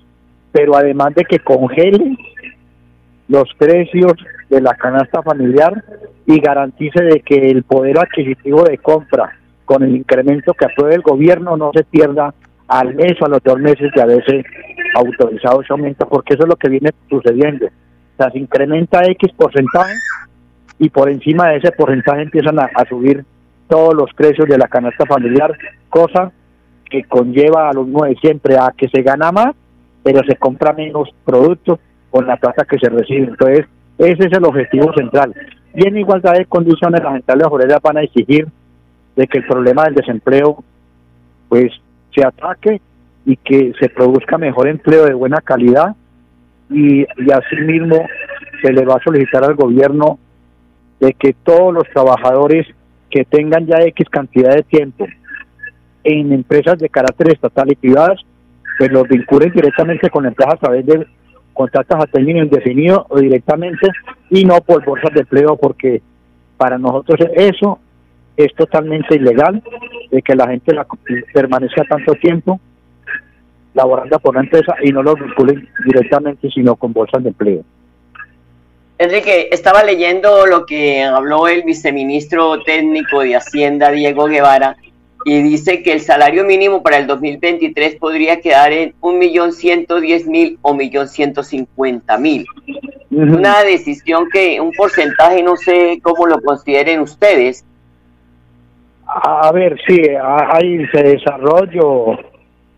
pero 0.53 0.77
además 0.77 1.15
de 1.15 1.25
que 1.25 1.39
congele 1.41 2.17
los 3.29 3.53
precios 3.59 4.15
de 4.49 4.61
la 4.61 4.75
canasta 4.75 5.23
familiar 5.23 5.85
y 6.27 6.41
garantice 6.41 7.03
de 7.03 7.21
que 7.21 7.51
el 7.51 7.65
poder 7.65 7.99
adquisitivo 7.99 8.63
de 8.63 8.79
compra 8.79 9.37
con 9.65 9.83
el 9.83 9.97
incremento 9.97 10.55
que 10.55 10.65
apruebe 10.65 10.95
el 10.95 11.03
gobierno 11.03 11.57
no 11.57 11.73
se 11.75 11.85
pierda 11.85 12.33
al 12.69 12.95
mes 12.95 13.21
o 13.21 13.27
a 13.27 13.29
los 13.29 13.43
dos 13.43 13.59
meses 13.59 13.91
de 13.95 14.03
haberse 14.03 14.45
autorizado 14.95 15.61
ese 15.61 15.73
aumento, 15.73 16.09
porque 16.09 16.35
eso 16.35 16.45
es 16.45 16.49
lo 16.49 16.57
que 16.57 16.69
viene 16.69 16.91
sucediendo. 17.11 17.67
O 17.67 18.17
sea, 18.17 18.31
se 18.31 18.39
incrementa 18.39 19.05
X 19.05 19.33
porcentaje 19.37 19.95
y 20.79 20.89
por 20.89 21.11
encima 21.11 21.49
de 21.49 21.59
ese 21.59 21.73
porcentaje 21.73 22.23
empiezan 22.23 22.59
a, 22.59 22.71
a 22.75 22.85
subir 22.89 23.25
todos 23.69 23.95
los 23.95 24.13
precios 24.15 24.49
de 24.49 24.59
la 24.59 24.69
canasta 24.69 25.05
familiar, 25.07 25.53
cosa 25.89 26.33
que 26.89 27.05
conlleva 27.05 27.69
a 27.69 27.73
lo 27.73 27.85
mismo 27.85 28.05
de 28.05 28.15
siempre, 28.17 28.57
a 28.57 28.73
que 28.77 28.89
se 28.89 29.03
gana 29.03 29.33
más, 29.33 29.55
pero 30.03 30.23
se 30.25 30.37
compra 30.37 30.73
menos 30.73 31.09
productos 31.25 31.79
con 32.11 32.27
la 32.27 32.37
plata 32.37 32.65
que 32.65 32.79
se 32.79 32.89
recibe. 32.89 33.29
Entonces, 33.29 33.67
ese 33.99 34.27
es 34.27 34.33
el 34.33 34.45
objetivo 34.45 34.93
central. 34.95 35.35
Y 35.75 35.87
en 35.87 35.99
igualdad 35.99 36.35
de 36.35 36.47
condiciones, 36.47 37.03
las 37.03 37.15
centrales 37.15 37.47
obreras 37.51 37.81
van 37.83 37.99
a 37.99 38.03
exigir 38.03 38.47
de 39.17 39.27
que 39.27 39.39
el 39.39 39.47
problema 39.47 39.85
del 39.85 39.95
desempleo 39.95 40.63
pues 41.49 41.73
se 42.15 42.25
ataque 42.25 42.81
y 43.25 43.37
que 43.37 43.73
se 43.81 43.89
produzca 43.89 44.39
mejor 44.39 44.69
empleo 44.69 45.05
de 45.05 45.15
buena 45.15 45.41
calidad 45.41 45.95
y, 46.71 47.01
y 47.03 47.33
asimismo 47.33 48.07
se 48.63 48.73
le 48.73 48.85
va 48.85 48.95
a 48.95 49.03
solicitar 49.03 49.45
al 49.45 49.55
gobierno 49.55 50.19
de 51.01 51.13
que 51.13 51.35
todos 51.45 51.75
los 51.75 51.85
trabajadores 51.93 52.67
que 53.11 53.25
tengan 53.25 53.67
ya 53.67 53.83
X 53.83 54.09
cantidad 54.11 54.55
de 54.55 54.63
tiempo 54.63 55.07
en 56.07 56.33
empresas 56.33 56.79
de 56.79 56.89
carácter 56.89 57.33
estatal 57.33 57.71
y 57.71 57.77
privadas, 57.77 58.21
pues 58.79 58.91
los 58.93 59.09
vinculen 59.09 59.53
directamente 59.53 60.09
con 60.11 60.27
empresas 60.27 60.55
a 60.55 60.59
través 60.59 60.87
de 60.87 61.07
contratos 61.53 61.99
a 62.01 62.07
término 62.07 62.45
indefinido 62.45 63.07
o 63.09 63.19
directamente 63.19 63.89
y 64.31 64.45
no 64.45 64.61
por 64.61 64.85
bolsas 64.85 65.13
de 65.15 65.21
empleo 65.21 65.57
porque 65.57 66.03
para 66.57 66.79
nosotros 66.79 67.19
eso 67.35 67.79
es 68.37 68.55
totalmente 68.55 69.17
ilegal 69.17 69.63
de 70.11 70.21
que 70.21 70.37
la 70.37 70.47
gente 70.49 70.75
la, 70.75 70.87
permanezca 71.33 71.83
tanto 71.85 72.13
tiempo 72.15 72.61
laborando 73.73 74.19
por 74.19 74.37
una 74.37 74.45
empresa 74.45 74.75
y 74.83 74.93
no 74.93 75.03
los 75.03 75.15
vinculen 75.15 75.67
directamente 75.87 76.51
sino 76.51 76.77
con 76.77 76.93
bolsas 76.93 77.23
de 77.23 77.31
empleo. 77.31 77.65
Enrique, 78.99 79.49
estaba 79.53 79.83
leyendo 79.83 80.47
lo 80.47 80.65
que 80.65 81.05
habló 81.05 81.49
el 81.49 81.65
viceministro 81.65 82.63
técnico 82.63 83.21
de 83.21 83.37
Hacienda, 83.37 83.91
Diego 83.91 84.25
Guevara, 84.25 84.77
y 85.29 85.43
dice 85.43 85.83
que 85.83 85.93
el 85.93 86.01
salario 86.01 86.45
mínimo 86.45 86.85
para 86.85 86.99
el 86.99 87.09
2023 87.09 87.97
podría 87.97 88.41
quedar 88.41 88.71
en 88.73 88.95
1.110.000 89.01 90.59
o 90.63 90.73
1.150.000. 90.73 92.47
Una 93.11 93.65
decisión 93.65 94.29
que, 94.33 94.61
un 94.61 94.71
porcentaje, 94.71 95.43
no 95.43 95.57
sé 95.57 95.99
cómo 96.01 96.27
lo 96.29 96.41
consideren 96.41 97.01
ustedes. 97.01 97.65
A 99.07 99.51
ver, 99.53 99.77
sí, 99.89 100.01
a- 100.15 100.57
hay 100.57 100.83
ese 100.85 101.03
desarrollo, 101.03 102.19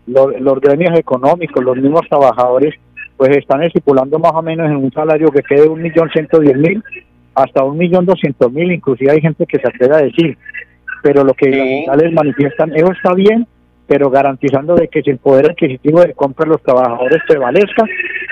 lo- 0.07 0.31
los 0.31 0.61
gremios 0.61 0.99
económicos, 0.99 1.63
los 1.63 1.77
mismos 1.77 2.01
trabajadores, 2.09 2.75
pues 3.19 3.37
están 3.37 3.63
estipulando 3.63 4.19
más 4.19 4.33
o 4.33 4.41
menos 4.41 4.71
en 4.71 4.77
un 4.77 4.93
salario 4.93 5.29
que 5.31 5.43
quede 5.43 5.69
un 5.69 5.83
millón 5.83 6.09
ciento 6.11 6.39
diez 6.41 6.57
mil 6.57 6.83
hasta 7.35 7.63
un 7.63 7.77
millón 7.77 8.07
doscientos 8.07 8.51
mil, 8.53 8.73
inclusive 8.73 9.11
hay 9.11 9.21
gente 9.21 9.45
que 9.47 9.59
se 9.59 9.69
atreve 9.69 9.95
a 9.95 9.99
decir, 10.03 10.39
pero 11.03 11.25
lo 11.25 11.35
que 11.35 11.51
las 11.51 11.59
centrales 11.69 12.13
manifiestan, 12.13 12.77
eso 12.77 12.93
está 12.93 13.15
bien, 13.15 13.47
pero 13.87 14.11
garantizando 14.11 14.75
de 14.75 14.89
que 14.89 15.03
si 15.03 15.11
el 15.11 15.19
poder 15.19 15.51
adquisitivo 15.51 16.01
de 16.03 16.13
compra 16.15 16.45
de 16.45 16.51
los 16.53 16.63
trabajadores 16.63 17.21
prevalezca, 17.27 17.85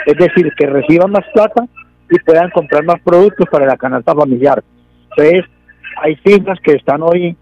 es 0.07 0.16
decir, 0.16 0.52
que 0.57 0.66
reciban 0.66 1.11
más 1.11 1.24
plata 1.33 1.64
y 2.11 2.18
puedan 2.20 2.50
comprar 2.50 2.85
más 2.85 3.00
productos 3.02 3.46
para 3.50 3.66
la 3.66 3.76
canasta 3.76 4.14
familiar. 4.14 4.62
Entonces, 5.11 5.44
hay 6.02 6.16
cifras 6.24 6.59
que 6.62 6.72
están 6.72 7.02
hoy 7.02 7.37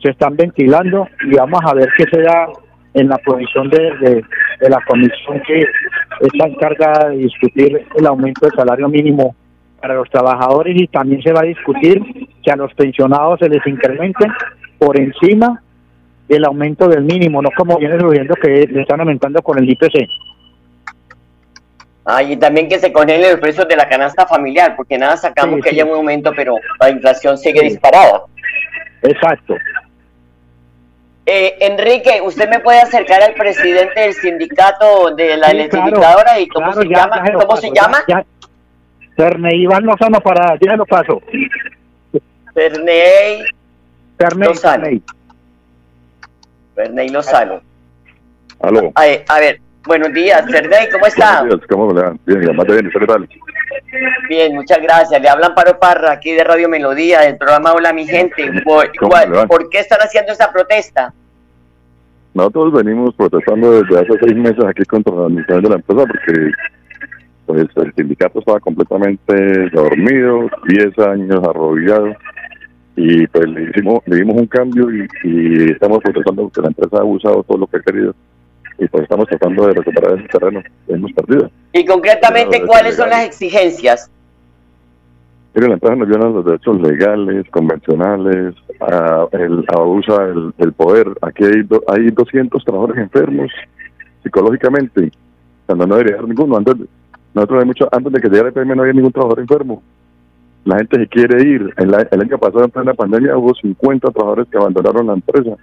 se 0.00 0.10
están 0.10 0.34
ventilando 0.36 1.06
y 1.30 1.36
vamos 1.36 1.60
a 1.64 1.74
ver 1.74 1.88
qué 1.96 2.04
se 2.10 2.22
da 2.22 2.48
en 2.94 3.08
la 3.08 3.18
provisión 3.18 3.68
de, 3.70 3.78
de- 4.00 4.24
de 4.60 4.68
la 4.70 4.78
comisión 4.86 5.40
que 5.46 5.64
está 6.20 6.46
encargada 6.46 7.08
de 7.10 7.18
discutir 7.18 7.86
el 7.96 8.06
aumento 8.06 8.46
del 8.46 8.54
salario 8.56 8.88
mínimo 8.88 9.34
para 9.80 9.94
los 9.94 10.08
trabajadores 10.10 10.74
y 10.80 10.86
también 10.88 11.22
se 11.22 11.32
va 11.32 11.40
a 11.40 11.44
discutir 11.44 12.00
que 12.42 12.50
a 12.50 12.56
los 12.56 12.72
pensionados 12.74 13.38
se 13.40 13.48
les 13.48 13.66
incremente 13.66 14.26
por 14.78 14.98
encima 14.98 15.62
del 16.28 16.44
aumento 16.44 16.88
del 16.88 17.02
mínimo, 17.04 17.40
no 17.42 17.50
como 17.56 17.76
viene 17.78 17.98
subiendo 17.98 18.34
que 18.34 18.66
le 18.70 18.82
están 18.82 19.00
aumentando 19.00 19.42
con 19.42 19.58
el 19.58 19.68
IPC. 19.68 20.08
Ah, 22.04 22.22
y 22.22 22.36
también 22.36 22.68
que 22.68 22.78
se 22.80 22.92
congelen 22.92 23.30
los 23.32 23.40
precios 23.40 23.68
de 23.68 23.76
la 23.76 23.88
canasta 23.88 24.26
familiar, 24.26 24.74
porque 24.76 24.98
nada 24.98 25.16
sacamos 25.16 25.56
Sí, 25.56 25.62
que 25.62 25.70
sí. 25.70 25.74
haya 25.76 25.84
un 25.84 25.96
aumento, 25.96 26.32
pero 26.34 26.56
la 26.80 26.90
inflación 26.90 27.38
sigue 27.38 27.60
Sí. 27.60 27.66
disparada. 27.68 28.22
Exacto. 29.02 29.54
Eh, 31.24 31.54
Enrique, 31.60 32.20
¿usted 32.24 32.48
me 32.48 32.58
puede 32.58 32.80
acercar 32.80 33.22
al 33.22 33.34
presidente 33.34 34.00
del 34.00 34.12
sindicato 34.14 35.14
de 35.14 35.36
la 35.36 35.52
electrificadora 35.52 36.40
y 36.40 36.48
cómo 36.48 36.66
claro, 36.72 36.82
se 36.82 36.88
ya- 36.88 36.96
llama? 36.98 37.16
ya 37.24 37.32
¿Cómo 37.34 37.46
paso, 37.46 37.60
se 37.62 37.68
ya- 37.68 37.82
llama? 37.82 37.98
ya. 38.08 38.24
Ferne 39.16 39.54
Iván 39.54 39.84
Lozano 39.84 40.20
para, 40.20 40.56
ya 40.60 40.74
lo 40.74 40.84
paso. 40.86 41.20
Ferney, 42.54 43.44
Ferney, 44.18 44.48
Lozano. 44.48 44.86
Ferney. 46.74 47.08
Lozano. 47.08 47.60
Aló. 48.60 48.92
A 48.94 49.02
ver, 49.02 49.24
a 49.28 49.40
ver, 49.40 49.60
Buenos 49.84 50.12
días, 50.12 50.48
Ferney, 50.48 50.88
¿cómo 50.92 51.06
está? 51.06 51.40
Buenos 51.40 51.58
días, 51.58 51.68
¿cómo 51.68 51.92
le 51.92 52.36
Bien, 52.36 52.56
más 52.56 52.66
bien, 52.66 52.88
¿qué 52.88 53.06
tal? 53.06 53.28
Bien, 54.28 54.54
muchas 54.54 54.80
gracias. 54.80 55.20
Le 55.20 55.28
hablan 55.28 55.54
Paro 55.56 55.78
Parra, 55.78 56.12
aquí 56.12 56.32
de 56.32 56.44
Radio 56.44 56.68
Melodía, 56.68 57.22
del 57.22 57.36
programa 57.36 57.72
Hola 57.72 57.92
mi 57.92 58.06
gente. 58.06 58.48
¿Por, 58.64 58.92
¿por 59.48 59.68
qué 59.70 59.80
están 59.80 59.98
haciendo 60.00 60.30
esta 60.32 60.52
protesta? 60.52 61.12
Nosotros 62.32 62.72
venimos 62.74 63.12
protestando 63.16 63.82
desde 63.82 64.00
hace 64.00 64.18
seis 64.20 64.36
meses 64.36 64.64
aquí 64.64 64.84
contra 64.84 65.14
la 65.14 65.24
administración 65.24 65.62
de 65.64 65.68
la 65.68 65.76
empresa 65.76 66.06
porque 66.06 66.50
pues 67.46 67.68
el 67.74 67.94
sindicato 67.94 68.38
estaba 68.38 68.60
completamente 68.60 69.68
dormido, 69.70 70.48
10 70.68 70.98
años 71.00 71.44
arrodillado 71.44 72.14
y 72.96 73.26
pues 73.26 73.48
le, 73.48 73.70
hicimos, 73.70 74.02
le 74.06 74.16
dimos 74.16 74.36
un 74.36 74.46
cambio 74.46 74.90
y, 74.90 75.08
y, 75.24 75.70
estamos 75.70 76.00
protestando 76.00 76.42
porque 76.42 76.60
la 76.60 76.68
empresa 76.68 76.98
ha 76.98 77.00
abusado 77.00 77.42
todo 77.42 77.58
lo 77.58 77.66
que 77.66 77.78
ha 77.78 77.80
querido 77.80 78.14
y 78.78 78.88
pues 78.88 79.04
estamos 79.04 79.26
tratando 79.28 79.66
de 79.66 79.74
recuperar 79.74 80.18
ese 80.18 80.28
terreno 80.28 80.62
que 80.62 80.92
hemos 80.92 81.12
perdido. 81.12 81.50
Y 81.72 81.84
concretamente, 81.84 82.62
¿cuáles 82.66 82.96
son 82.96 83.10
las 83.10 83.24
exigencias? 83.24 84.10
Mire, 85.54 85.68
la 85.68 85.74
empresa 85.74 85.96
nos 85.96 86.08
viola 86.08 86.30
los 86.30 86.44
derechos 86.44 86.80
legales, 86.80 87.46
convencionales, 87.50 88.54
a, 88.80 89.26
el, 89.32 89.64
abusa 89.68 90.24
el, 90.58 90.72
poder. 90.72 91.08
Aquí 91.20 91.44
hay, 91.44 91.68
hay 91.88 92.10
200 92.10 92.64
trabajadores 92.64 93.02
enfermos 93.02 93.50
psicológicamente, 94.22 95.10
cuando 95.66 95.86
no 95.86 95.96
debería 95.96 96.16
haber 96.16 96.28
ninguno. 96.28 96.56
Antes, 96.56 96.76
nosotros 97.34 97.60
hay 97.60 97.66
mucho, 97.66 97.88
antes 97.92 98.12
de 98.12 98.20
que 98.20 98.28
llegara 98.28 98.48
el 98.48 98.54
PM 98.54 98.74
no 98.74 98.82
había 98.82 98.94
ningún 98.94 99.12
trabajador 99.12 99.40
enfermo. 99.40 99.82
La 100.64 100.76
gente 100.76 100.96
se 100.96 101.08
quiere 101.08 101.42
ir. 101.42 101.74
el 101.76 102.20
año 102.20 102.38
pasado, 102.38 102.64
en 102.64 102.70
plena 102.70 102.94
pandemia, 102.94 103.36
hubo 103.36 103.54
50 103.54 104.10
trabajadores 104.10 104.48
que 104.48 104.58
abandonaron 104.58 105.06
la 105.08 105.14
empresa, 105.14 105.56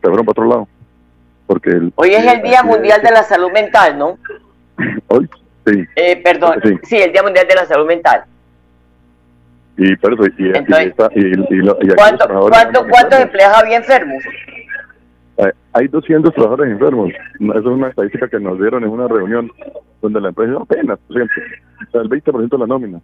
se 0.00 0.08
fueron 0.08 0.26
para 0.26 0.32
otro 0.32 0.44
lado. 0.44 0.68
Porque 1.46 1.90
Hoy 1.94 2.10
es 2.10 2.26
el 2.26 2.42
Día 2.42 2.62
Mundial 2.62 3.00
de 3.02 3.10
la 3.10 3.22
Salud 3.22 3.50
Mental, 3.52 3.98
¿no? 3.98 4.18
Hoy, 5.08 5.28
sí. 5.66 5.84
Eh, 5.96 6.20
perdón, 6.22 6.60
sí. 6.82 6.96
el 6.96 7.12
Día 7.12 7.22
Mundial 7.22 7.46
de 7.48 7.54
la 7.54 7.66
Salud 7.66 7.86
Mental. 7.86 8.24
Y, 9.76 9.96
pero, 9.96 10.16
y, 10.24 10.28
y, 10.28 11.94
¿Cuánto, 11.96 12.28
¿cuánto, 12.28 12.86
¿Cuántos 12.88 13.18
empleados 13.18 13.58
había 13.58 13.78
enfermos? 13.78 14.22
Eh, 15.38 15.52
hay 15.72 15.88
200 15.88 16.32
trabajadores 16.32 16.72
enfermos. 16.72 17.10
Esa 17.40 17.58
es 17.58 17.64
una 17.64 17.88
estadística 17.88 18.28
que 18.28 18.38
nos 18.38 18.58
dieron 18.60 18.84
en 18.84 18.90
una 18.90 19.08
reunión 19.08 19.50
donde 20.00 20.20
la 20.20 20.28
empresa 20.28 20.58
apenas, 20.60 20.98
por 21.08 21.16
ejemplo, 21.16 21.42
o 21.88 21.90
sea, 21.90 22.00
el 22.02 22.08
20% 22.08 22.48
de 22.48 22.58
la 22.58 22.66
nómina. 22.66 23.00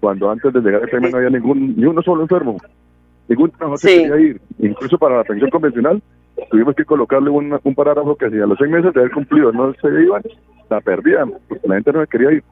Cuando 0.00 0.30
antes 0.30 0.52
de 0.52 0.60
llegar 0.60 0.82
a 0.82 0.86
FM 0.86 1.10
no 1.10 1.16
había 1.18 1.30
ningún, 1.30 1.76
ni 1.76 1.84
uno 1.84 2.02
solo 2.02 2.22
enfermo. 2.22 2.56
Ningún 3.28 3.50
trabajador 3.50 3.78
sí. 3.78 4.02
quería 4.02 4.16
ir. 4.16 4.40
Incluso 4.58 4.98
para 4.98 5.16
la 5.18 5.24
pensión 5.24 5.50
convencional 5.50 6.02
tuvimos 6.50 6.74
que 6.74 6.84
colocarle 6.84 7.30
un, 7.30 7.58
un 7.62 7.74
parágrafo 7.74 8.16
que 8.16 8.30
si 8.30 8.36
a 8.38 8.46
los 8.46 8.58
seis 8.58 8.70
meses 8.70 8.94
de 8.94 9.00
haber 9.00 9.12
cumplido 9.12 9.52
no 9.52 9.74
se 9.74 9.88
iban, 9.88 10.22
la 10.70 10.80
perdían, 10.80 11.32
porque 11.48 11.66
la 11.66 11.74
gente 11.74 11.92
no 11.92 12.06
quería 12.06 12.32
ir. 12.32 12.44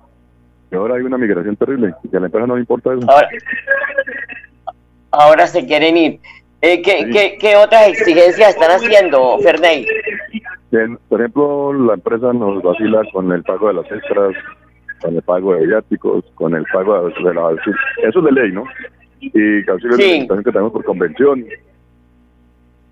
Y 0.71 0.75
ahora 0.75 0.97
hay 0.97 1.03
una 1.03 1.19
migración 1.19 1.57
terrible 1.57 1.95
y 2.11 2.17
a 2.17 2.21
la 2.21 2.27
empresa 2.27 2.47
no 2.47 2.55
le 2.55 2.61
importa 2.61 2.93
eso. 2.93 3.07
Ahora, 5.13 5.47
se 5.47 5.65
quieren 5.65 5.97
ir. 5.97 6.21
Eh, 6.61 6.83
¿qué, 6.83 7.09
¿qué, 7.13 7.39
¿qué, 7.39 7.57
otras 7.57 7.89
exigencias 7.89 8.51
están 8.51 8.71
haciendo, 8.71 9.39
Ferney? 9.39 9.87
por 11.09 11.21
ejemplo, 11.21 11.73
la 11.73 11.95
empresa 11.95 12.33
nos 12.33 12.63
vacila 12.63 13.03
con 13.13 13.31
el 13.33 13.43
pago 13.45 13.69
de 13.69 13.75
las 13.75 13.91
extras, 13.91 14.35
con 15.01 15.15
el 15.15 15.23
pago 15.23 15.55
de 15.55 15.67
viáticos, 15.67 16.25
con 16.35 16.55
el 16.55 16.65
pago 16.73 17.09
de, 17.09 17.35
la... 17.35 17.57
Eso 18.03 18.19
es 18.19 18.25
de 18.25 18.33
ley, 18.33 18.53
¿no? 18.53 18.65
Y 19.21 19.65
cauciones 19.65 19.97
sí. 19.99 20.29
que 20.29 20.53
tenemos 20.53 20.73
por 20.73 20.85
convención. 20.85 21.45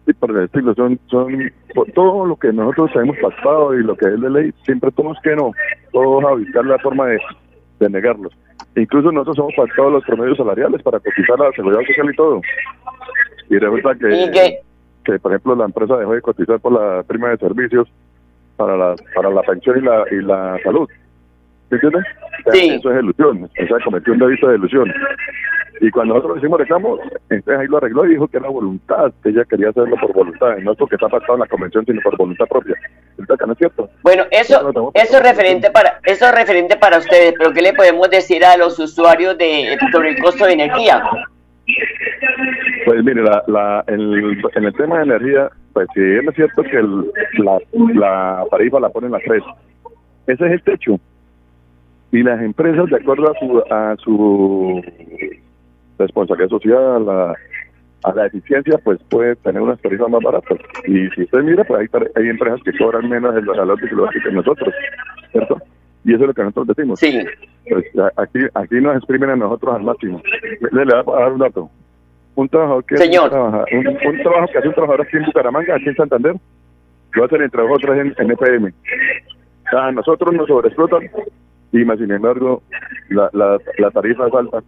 Y 0.07 0.12
por 0.12 0.31
el 0.31 0.45
estilo, 0.45 0.75
son, 0.75 0.99
son 1.07 1.53
todo 1.95 2.27
lo 2.27 2.37
que 2.37 2.53
nosotros 2.53 2.90
hemos 2.97 3.17
pactado 3.19 3.79
y 3.79 3.83
lo 3.83 3.97
que 3.97 4.07
es 4.07 4.21
de 4.21 4.31
ley, 4.31 4.53
siempre 4.64 4.90
todos 4.93 5.17
que 5.23 5.35
no, 5.35 5.53
todos 5.93 6.25
a 6.25 6.35
buscar 6.35 6.67
la 6.67 6.79
forma 6.79 7.07
de 7.07 7.19
de 7.81 7.90
negarlos. 7.90 8.33
Incluso 8.77 9.12
nosotros 9.12 9.38
hemos 9.38 9.55
pactado 9.55 9.90
los 9.90 10.05
promedios 10.05 10.37
salariales 10.37 10.83
para 10.83 10.99
cotizar 10.99 11.38
la 11.38 11.51
seguridad 11.53 11.83
social 11.87 12.11
y 12.11 12.17
todo. 12.17 12.40
Y 13.51 13.59
resulta 13.59 13.95
que, 13.95 14.61
que, 15.05 15.19
por 15.19 15.33
ejemplo, 15.33 15.55
la 15.55 15.67
empresa 15.67 15.97
dejó 15.97 16.14
de 16.14 16.23
cotizar 16.23 16.61
por 16.61 16.73
la 16.73 17.03
prima 17.03 17.31
de 17.31 17.37
servicios 17.38 17.88
para 18.57 18.77
la, 18.77 18.97
para 19.14 19.31
la 19.31 19.43
pensión 19.43 19.79
y 19.79 19.83
la, 19.83 20.05
y 20.11 20.23
la 20.23 20.59
salud. 20.62 20.88
¿Me 21.75 21.89
entiendes? 21.89 22.81
Eso 22.81 22.93
es 22.93 23.03
ilusión. 23.03 23.45
O 23.45 23.67
sea, 23.67 23.85
cometió 23.85 24.13
un 24.13 24.19
delito 24.19 24.49
de 24.49 24.57
ilusión. 24.57 24.93
Y 25.81 25.91
cuando 25.91 26.15
nosotros 26.15 26.39
hicimos 26.39 26.61
reclamo, 26.61 26.99
entonces 27.31 27.59
ahí 27.59 27.67
lo 27.67 27.79
arregló 27.79 28.07
y 28.07 28.11
dijo 28.11 28.29
que 28.29 28.37
era 28.37 28.49
voluntad, 28.49 29.13
que 29.23 29.31
ella 29.31 29.45
quería 29.45 29.71
hacerlo 29.71 29.97
por 30.01 30.13
voluntad, 30.13 30.57
no 30.59 30.75
porque 30.77 30.95
está 30.95 31.09
pactado 31.09 31.35
en 31.35 31.41
la 31.41 31.47
convención, 31.49 31.85
sino 31.85 32.01
por 32.03 32.17
voluntad 32.17 32.47
propia. 32.47 32.77
no 33.19 33.53
es 33.53 33.59
cierto. 33.59 33.91
Bueno, 34.03 34.25
eso, 34.31 34.71
eso 34.95 35.17
es 35.17 35.23
referente 35.23 35.71
para, 35.73 35.99
eso 36.05 36.27
es 36.27 36.35
referente 36.35 36.77
para 36.77 36.99
ustedes, 36.99 37.35
pero 37.37 37.53
¿qué 37.53 37.61
le 37.61 37.73
podemos 37.73 38.09
decir 38.09 38.45
a 38.45 38.57
los 38.57 38.79
usuarios 38.79 39.37
de 39.37 39.77
sobre 39.91 40.11
el 40.11 40.23
costo 40.23 40.47
de 40.47 40.53
energía? 40.53 41.03
Pues 42.87 43.03
mire, 43.03 43.23
la, 43.23 43.43
la, 43.49 43.85
el, 43.89 44.39
en 44.55 44.65
el 44.65 44.73
tema 44.75 44.99
de 44.99 45.05
energía, 45.05 45.51
pues 45.73 45.89
sí, 45.95 46.01
es 46.03 46.35
cierto 46.37 46.63
que 46.63 46.77
el, 46.77 47.11
la, 47.39 47.59
la 47.95 48.45
tarifa 48.49 48.79
la 48.79 48.91
ponen 48.91 49.11
las 49.11 49.23
tres. 49.25 49.43
Ese 50.29 50.47
es 50.47 50.53
el 50.53 50.63
techo. 50.63 51.01
Y 52.14 52.22
las 52.22 52.40
empresas, 52.40 52.88
de 52.90 52.96
acuerdo 52.96 53.29
a 53.29 53.35
su, 53.40 53.59
a 53.74 53.96
su 53.96 54.81
responsabilidad 55.98 56.48
social, 56.48 56.81
a 56.81 56.98
la, 57.00 57.35
a 58.05 58.14
la 58.14 58.27
eficiencia, 58.27 58.79
pues 58.85 59.00
puede 59.11 59.35
tener 59.35 59.61
unas 59.61 59.81
tarifas 59.81 60.09
más 60.09 60.22
baratas. 60.22 60.59
Y 60.87 61.09
si 61.09 61.22
usted 61.24 61.42
mira, 61.42 61.64
pues 61.64 61.81
hay, 61.81 62.03
hay 62.14 62.29
empresas 62.29 62.61
que 62.62 62.79
cobran 62.79 63.09
menos 63.09 63.35
el 63.35 63.44
valor 63.44 63.81
que 63.81 64.31
nosotros, 64.31 64.72
¿cierto? 65.33 65.61
Y 66.05 66.14
eso 66.14 66.22
es 66.22 66.29
lo 66.29 66.35
que 66.35 66.42
nosotros 66.44 66.77
decimos. 66.77 67.00
Sí. 67.00 67.18
Pues 67.68 67.85
aquí, 68.14 68.38
aquí 68.55 68.77
nos 68.77 68.96
exprimen 68.96 69.31
a 69.31 69.37
nosotros 69.37 69.74
al 69.74 69.83
máximo. 69.83 70.22
Le, 70.70 70.85
le 70.85 71.03
voy 71.03 71.16
a 71.16 71.20
dar 71.20 71.33
un 71.33 71.38
dato. 71.40 71.68
Un 72.37 72.48
trabajador 72.48 72.85
que 72.85 72.96
Señor. 72.96 73.24
un, 73.24 74.22
trabajo 74.22 74.53
que 74.53 74.59
hace 74.59 74.68
un 74.68 74.74
trabajador 74.74 75.05
aquí 75.05 75.16
en 75.16 75.24
Bucaramanga, 75.24 75.74
aquí 75.74 75.88
en 75.88 75.96
Santander, 75.96 76.37
lo 77.11 77.24
hacen 77.24 77.42
entre 77.42 77.62
otras 77.62 77.98
en, 77.98 78.14
en 78.16 78.31
EPM. 78.31 78.72
A 79.77 79.90
nosotros 79.90 80.33
nos 80.33 80.46
sobreexplotan 80.46 81.11
y 81.81 81.85
más 81.85 81.99
sin 81.99 82.11
embargo 82.11 82.63
la, 83.09 83.29
la, 83.33 83.59
la 83.79 83.91
tarifa 83.91 84.27
es 84.27 84.35
alta 84.35 84.63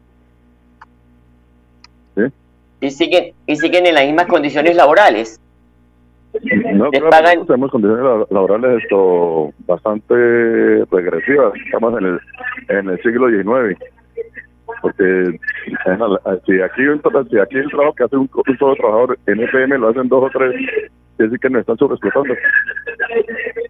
y 2.81 2.91
siguen 2.91 3.33
y 3.47 3.57
siguen 3.57 3.87
en 3.87 3.95
las 3.95 4.07
mismas 4.07 4.27
condiciones 4.27 4.77
laborales. 4.77 5.41
No, 6.75 6.91
claro, 6.91 7.47
tenemos 7.47 7.71
condiciones 7.71 8.27
laborales 8.31 8.83
esto 8.83 9.53
bastante 9.67 10.85
regresivas. 10.91 11.55
Estamos 11.65 11.99
en 11.99 12.07
el, 12.07 12.21
en 12.69 12.91
el 12.91 13.03
siglo 13.03 13.29
XIX. 13.31 13.79
Porque 14.83 15.39
si 16.45 16.61
aquí, 16.61 16.83
si 17.31 17.39
aquí 17.39 17.57
el 17.57 17.71
trabajo 17.71 17.95
que 17.95 18.05
hace 18.05 18.17
un, 18.17 18.29
solo 18.59 18.75
trabajador 18.75 19.19
en 19.27 19.41
FM 19.41 19.79
lo 19.79 19.89
hacen 19.89 20.09
dos 20.09 20.25
o 20.25 20.39
tres, 20.39 20.55
es 20.55 20.91
decir 21.19 21.41
que 21.41 21.49
nos 21.49 21.61
están 21.61 21.79
sobreexplotando. 21.79 22.35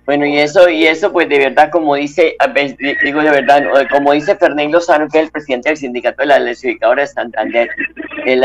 Bueno, 0.06 0.24
y 0.24 0.38
eso, 0.38 0.68
y 0.68 0.86
eso 0.86 1.12
pues 1.12 1.28
de 1.28 1.38
verdad, 1.38 1.68
como 1.68 1.96
dice, 1.96 2.36
digo 3.02 3.22
de 3.22 3.30
verdad, 3.30 3.64
como 3.90 4.12
dice 4.12 4.36
Fernando 4.36 4.78
Lozano, 4.78 5.08
que 5.08 5.18
es 5.18 5.24
el 5.24 5.30
presidente 5.32 5.70
del 5.70 5.78
sindicato 5.78 6.22
de 6.22 6.26
la 6.26 6.36
electrificadora 6.36 7.02
de 7.02 7.08
Santander, 7.08 7.68
él, 8.24 8.44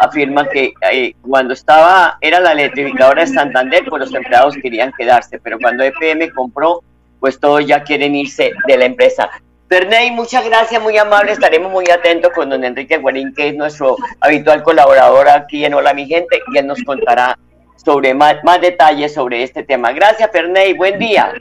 afirma 0.00 0.48
que 0.48 0.72
eh, 0.92 1.12
cuando 1.28 1.52
estaba, 1.52 2.16
era 2.20 2.38
la 2.38 2.52
electrificadora 2.52 3.22
de 3.22 3.26
Santander, 3.26 3.82
pues 3.88 4.02
los 4.02 4.14
empleados 4.14 4.54
querían 4.62 4.92
quedarse, 4.96 5.40
pero 5.40 5.58
cuando 5.58 5.82
EPM 5.82 6.30
compró, 6.32 6.84
pues 7.18 7.40
todos 7.40 7.66
ya 7.66 7.82
quieren 7.82 8.14
irse 8.14 8.52
de 8.68 8.76
la 8.78 8.84
empresa. 8.84 9.28
Ferney, 9.68 10.12
muchas 10.12 10.44
gracias, 10.44 10.80
muy 10.80 10.96
amable. 10.96 11.32
Estaremos 11.32 11.72
muy 11.72 11.90
atentos 11.90 12.30
con 12.32 12.50
don 12.50 12.62
Enrique 12.62 12.98
Guarín, 12.98 13.34
que 13.34 13.48
es 13.48 13.56
nuestro 13.56 13.96
habitual 14.20 14.62
colaborador 14.62 15.28
aquí 15.28 15.64
en 15.64 15.74
Hola 15.74 15.92
Mi 15.92 16.06
Gente, 16.06 16.38
y 16.52 16.58
él 16.58 16.68
nos 16.68 16.80
contará 16.84 17.36
sobre 17.76 18.14
más, 18.14 18.36
más 18.44 18.60
detalles 18.60 19.14
sobre 19.14 19.42
este 19.42 19.62
tema. 19.62 19.92
Gracias, 19.92 20.30
Ferney. 20.30 20.74
Buen 20.74 20.98
día. 20.98 21.32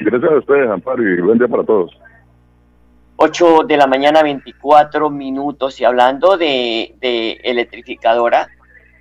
Gracias 0.00 0.30
a 0.30 0.36
ustedes, 0.36 0.70
Amparo, 0.70 1.02
y 1.02 1.20
buen 1.20 1.38
día 1.38 1.48
para 1.48 1.64
todos. 1.64 1.90
8 3.22 3.64
de 3.66 3.76
la 3.76 3.86
mañana, 3.86 4.22
24 4.22 5.10
minutos. 5.10 5.78
Y 5.78 5.84
hablando 5.84 6.38
de, 6.38 6.94
electrificadora, 7.44 8.48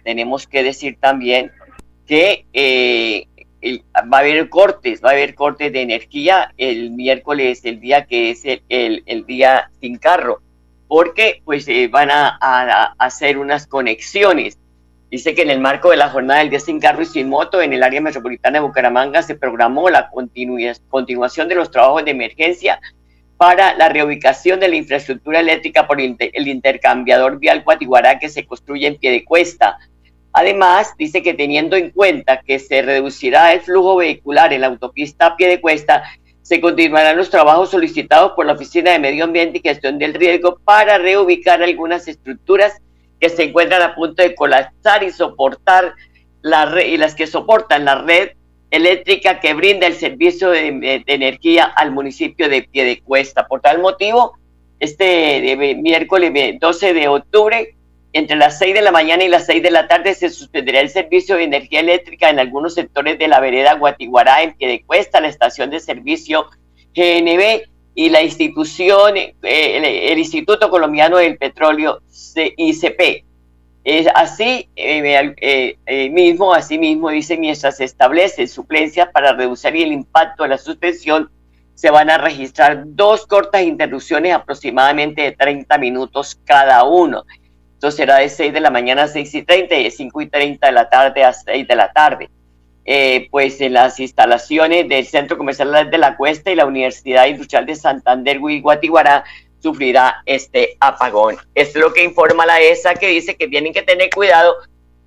tenemos 0.03 0.45
que 0.45 0.61
decir 0.61 0.97
también 0.99 1.51
que 2.05 2.45
eh, 2.51 3.27
va 4.11 4.17
a 4.17 4.19
haber 4.19 4.49
cortes, 4.49 5.01
va 5.01 5.09
a 5.09 5.13
haber 5.13 5.35
cortes 5.35 5.71
de 5.71 5.81
energía 5.83 6.53
el 6.57 6.91
miércoles, 6.91 7.63
el 7.63 7.79
día 7.79 8.05
que 8.05 8.31
es 8.31 8.43
el, 8.43 9.03
el, 9.05 9.25
día 9.25 9.71
sin 9.79 9.97
carro, 9.97 10.41
porque 10.89 11.41
pues 11.45 11.67
eh, 11.69 11.87
van 11.87 12.11
a, 12.11 12.37
a, 12.41 12.95
hacer 12.97 13.37
unas 13.37 13.67
conexiones 13.67 14.58
Dice 15.09 15.33
que 15.33 15.41
en 15.41 15.49
el 15.49 15.59
marco 15.59 15.89
de 15.89 15.97
la 15.97 16.09
jornada 16.09 16.41
del 16.41 16.51
día 16.51 16.59
sin 16.59 16.79
carro 16.79 17.01
y 17.01 17.05
sin 17.05 17.29
moto 17.29 17.61
en 17.61 17.73
el 17.73 17.81
área 17.81 17.99
metropolitana 17.99 18.59
de 18.59 18.65
Bucaramanga 18.65 19.23
se 19.23 19.33
programó 19.33 19.89
la 19.89 20.11
continuación 20.11 21.47
de 21.47 21.55
los 21.55 21.71
trabajos 21.71 22.05
de 22.05 22.11
emergencia 22.11 22.79
para 23.35 23.73
la 23.73 23.89
reubicación 23.89 24.59
de 24.59 24.67
la 24.67 24.75
infraestructura 24.75 25.39
eléctrica 25.39 25.87
por 25.87 25.99
el 25.99 26.47
intercambiador 26.47 27.39
vial 27.39 27.63
Guatiguará 27.63 28.19
que 28.19 28.29
se 28.29 28.45
construye 28.45 28.85
en 28.85 28.97
pie 28.97 29.11
de 29.11 29.25
cuesta. 29.25 29.79
Además, 30.31 30.93
dice 30.95 31.23
que 31.23 31.33
teniendo 31.33 31.75
en 31.75 31.89
cuenta 31.89 32.41
que 32.41 32.59
se 32.59 32.83
reducirá 32.83 33.53
el 33.53 33.61
flujo 33.61 33.95
vehicular 33.95 34.53
en 34.53 34.61
la 34.61 34.67
autopista 34.67 35.35
pie 35.35 35.47
de 35.47 35.59
cuesta, 35.59 36.03
se 36.43 36.61
continuarán 36.61 37.17
los 37.17 37.31
trabajos 37.31 37.71
solicitados 37.71 38.33
por 38.33 38.45
la 38.45 38.53
Oficina 38.53 38.91
de 38.91 38.99
Medio 38.99 39.23
Ambiente 39.23 39.57
y 39.57 39.67
Gestión 39.67 39.97
del 39.97 40.13
Riesgo 40.13 40.59
para 40.63 40.99
reubicar 40.99 41.63
algunas 41.63 42.07
estructuras 42.07 42.79
que 43.19 43.29
se 43.29 43.43
encuentran 43.43 43.81
a 43.81 43.95
punto 43.95 44.23
de 44.23 44.35
colapsar 44.35 45.03
y 45.03 45.11
soportar 45.11 45.93
la 46.41 46.65
red, 46.65 46.87
y 46.87 46.97
las 46.97 47.15
que 47.15 47.27
soportan 47.27 47.85
la 47.85 47.95
red 47.95 48.31
eléctrica 48.71 49.39
que 49.39 49.53
brinda 49.53 49.87
el 49.87 49.95
servicio 49.95 50.51
de, 50.51 51.03
energía 51.07 51.65
al 51.65 51.91
municipio 51.91 52.49
de 52.49 52.63
Piedecuesta. 52.63 53.47
Por 53.47 53.61
tal 53.61 53.79
motivo, 53.79 54.37
este 54.79 55.75
miércoles 55.75 56.59
12 56.59 56.93
de 56.93 57.07
octubre, 57.07 57.75
entre 58.13 58.37
las 58.37 58.57
6 58.59 58.73
de 58.73 58.81
la 58.81 58.91
mañana 58.91 59.23
y 59.23 59.27
las 59.27 59.45
6 59.45 59.61
de 59.61 59.71
la 59.71 59.87
tarde, 59.87 60.13
se 60.13 60.29
suspenderá 60.29 60.79
el 60.79 60.89
servicio 60.89 61.35
de 61.35 61.43
energía 61.43 61.79
eléctrica 61.81 62.29
en 62.29 62.39
algunos 62.39 62.75
sectores 62.75 63.19
de 63.19 63.27
la 63.27 63.39
vereda 63.39 63.73
Guatiguará, 63.73 64.43
en 64.43 64.53
Piedecuesta, 64.53 65.19
la 65.19 65.27
estación 65.27 65.69
de 65.69 65.79
servicio 65.79 66.45
GNB 66.95 67.63
y 67.95 68.09
la 68.09 68.21
institución, 68.21 69.17
eh, 69.17 69.33
el, 69.43 70.19
Instituto 70.19 70.69
Colombiano 70.69 71.17
del 71.17 71.37
Petróleo, 71.37 71.99
ICP. 72.35 73.25
Es 73.83 74.07
así 74.13 74.69
eh, 74.75 75.75
eh, 75.85 76.09
mismo, 76.09 76.53
así 76.53 76.77
mismo 76.77 77.09
dice, 77.09 77.37
mientras 77.37 77.77
se 77.77 77.85
establece 77.85 78.47
suplencia 78.47 79.11
para 79.11 79.33
reducir 79.33 79.75
el 79.75 79.91
impacto 79.91 80.43
de 80.43 80.49
la 80.49 80.57
suspensión, 80.57 81.31
se 81.73 81.89
van 81.89 82.09
a 82.09 82.17
registrar 82.17 82.83
dos 82.85 83.25
cortas 83.25 83.63
interrupciones 83.63 84.33
aproximadamente 84.33 85.21
de 85.21 85.31
30 85.31 85.77
minutos 85.77 86.39
cada 86.43 86.83
uno. 86.83 87.23
Esto 87.73 87.91
será 87.91 88.17
de 88.17 88.27
6 88.27 88.51
de 88.51 88.59
la 88.59 88.69
mañana 88.69 89.03
a 89.03 89.07
6 89.07 89.33
y 89.35 89.43
30 89.43 89.75
y 89.75 89.83
de 89.85 89.91
5 89.91 90.21
y 90.21 90.27
30 90.27 90.67
de 90.67 90.73
la 90.73 90.89
tarde 90.89 91.23
a 91.23 91.31
6 91.31 91.65
de 91.65 91.75
la 91.75 91.91
tarde. 91.93 92.29
Eh, 92.85 93.27
pues 93.29 93.61
en 93.61 93.73
las 93.73 93.99
instalaciones 93.99 94.89
del 94.89 95.05
Centro 95.05 95.37
Comercial 95.37 95.91
de 95.91 95.97
la 95.97 96.17
Cuesta 96.17 96.51
y 96.51 96.55
la 96.55 96.65
Universidad 96.65 97.27
Industrial 97.27 97.65
de 97.65 97.75
Santander, 97.75 98.39
Guatiguará, 98.39 99.23
sufrirá 99.59 100.21
este 100.25 100.77
apagón. 100.79 101.37
Es 101.53 101.75
lo 101.75 101.93
que 101.93 102.03
informa 102.03 102.45
la 102.45 102.59
ESA 102.59 102.95
que 102.95 103.07
dice 103.07 103.35
que 103.35 103.47
tienen 103.47 103.73
que 103.73 103.81
tener 103.81 104.09
cuidado 104.09 104.55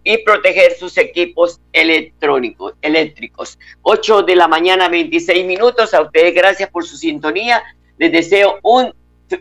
y 0.05 0.19
proteger 0.19 0.73
sus 0.75 0.99
equipos 0.99 1.61
electrónicos, 1.73 2.75
eléctricos. 2.83 3.59
8 3.83 4.23
de 4.23 4.37
la 4.37 4.49
mañana, 4.49 4.89
26 4.89 5.47
minutos. 5.47 5.95
A 5.95 6.03
ustedes 6.03 6.35
gracias 6.35 6.69
por 6.71 6.85
su 6.85 6.97
sintonía. 6.97 7.63
Les 7.99 8.11
deseo 8.11 8.59
un, 8.63 8.93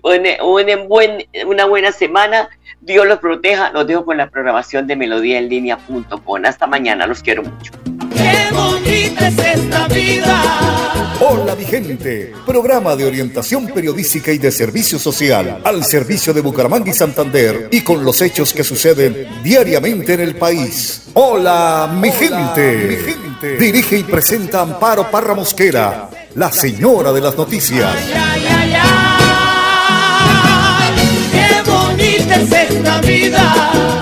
un, 0.03 0.87
buen, 0.87 1.25
una 1.45 1.65
buena 1.65 1.91
semana. 1.91 2.49
Dios 2.79 3.07
los 3.07 3.19
proteja. 3.19 3.71
Los 3.71 3.87
dejo 3.87 4.05
con 4.05 4.17
la 4.17 4.29
programación 4.29 4.87
de 4.87 4.95
melodíaenlínea.com. 4.95 6.45
Hasta 6.45 6.67
mañana. 6.67 7.07
Los 7.07 7.21
quiero 7.21 7.43
mucho. 7.43 7.71
Qué 9.01 9.09
bonita 9.09 9.27
es 9.27 9.37
esta 9.57 9.87
vida. 9.87 11.17
Hola 11.21 11.55
mi 11.55 11.65
gente, 11.65 12.33
programa 12.45 12.95
de 12.95 13.05
orientación 13.05 13.65
periodística 13.67 14.31
y 14.31 14.37
de 14.37 14.51
servicio 14.51 14.99
social 14.99 15.59
al 15.63 15.83
servicio 15.83 16.35
de 16.35 16.41
Bucaramanga 16.41 16.91
y 16.91 16.93
Santander 16.93 17.67
y 17.71 17.81
con 17.81 18.05
los 18.05 18.21
hechos 18.21 18.53
que 18.53 18.63
suceden 18.63 19.27
diariamente 19.43 20.13
en 20.13 20.19
el 20.19 20.35
país. 20.35 21.01
Hola 21.15 21.91
mi 21.99 22.11
gente. 22.11 22.87
Mi 22.89 22.95
gente. 22.95 23.57
Dirige 23.57 23.97
y 23.97 24.03
presenta 24.03 24.61
Amparo 24.61 25.09
Parra 25.09 25.33
Mosquera, 25.33 26.11
la 26.35 26.51
señora 26.51 27.11
de 27.11 27.21
las 27.21 27.35
noticias. 27.35 27.95
Ay, 27.95 28.45
ay, 28.47 28.75
ay, 28.79 28.91
qué 31.31 31.47
bonita 31.71 32.35
es 32.35 32.51
esta 32.69 33.01
vida 33.01 34.01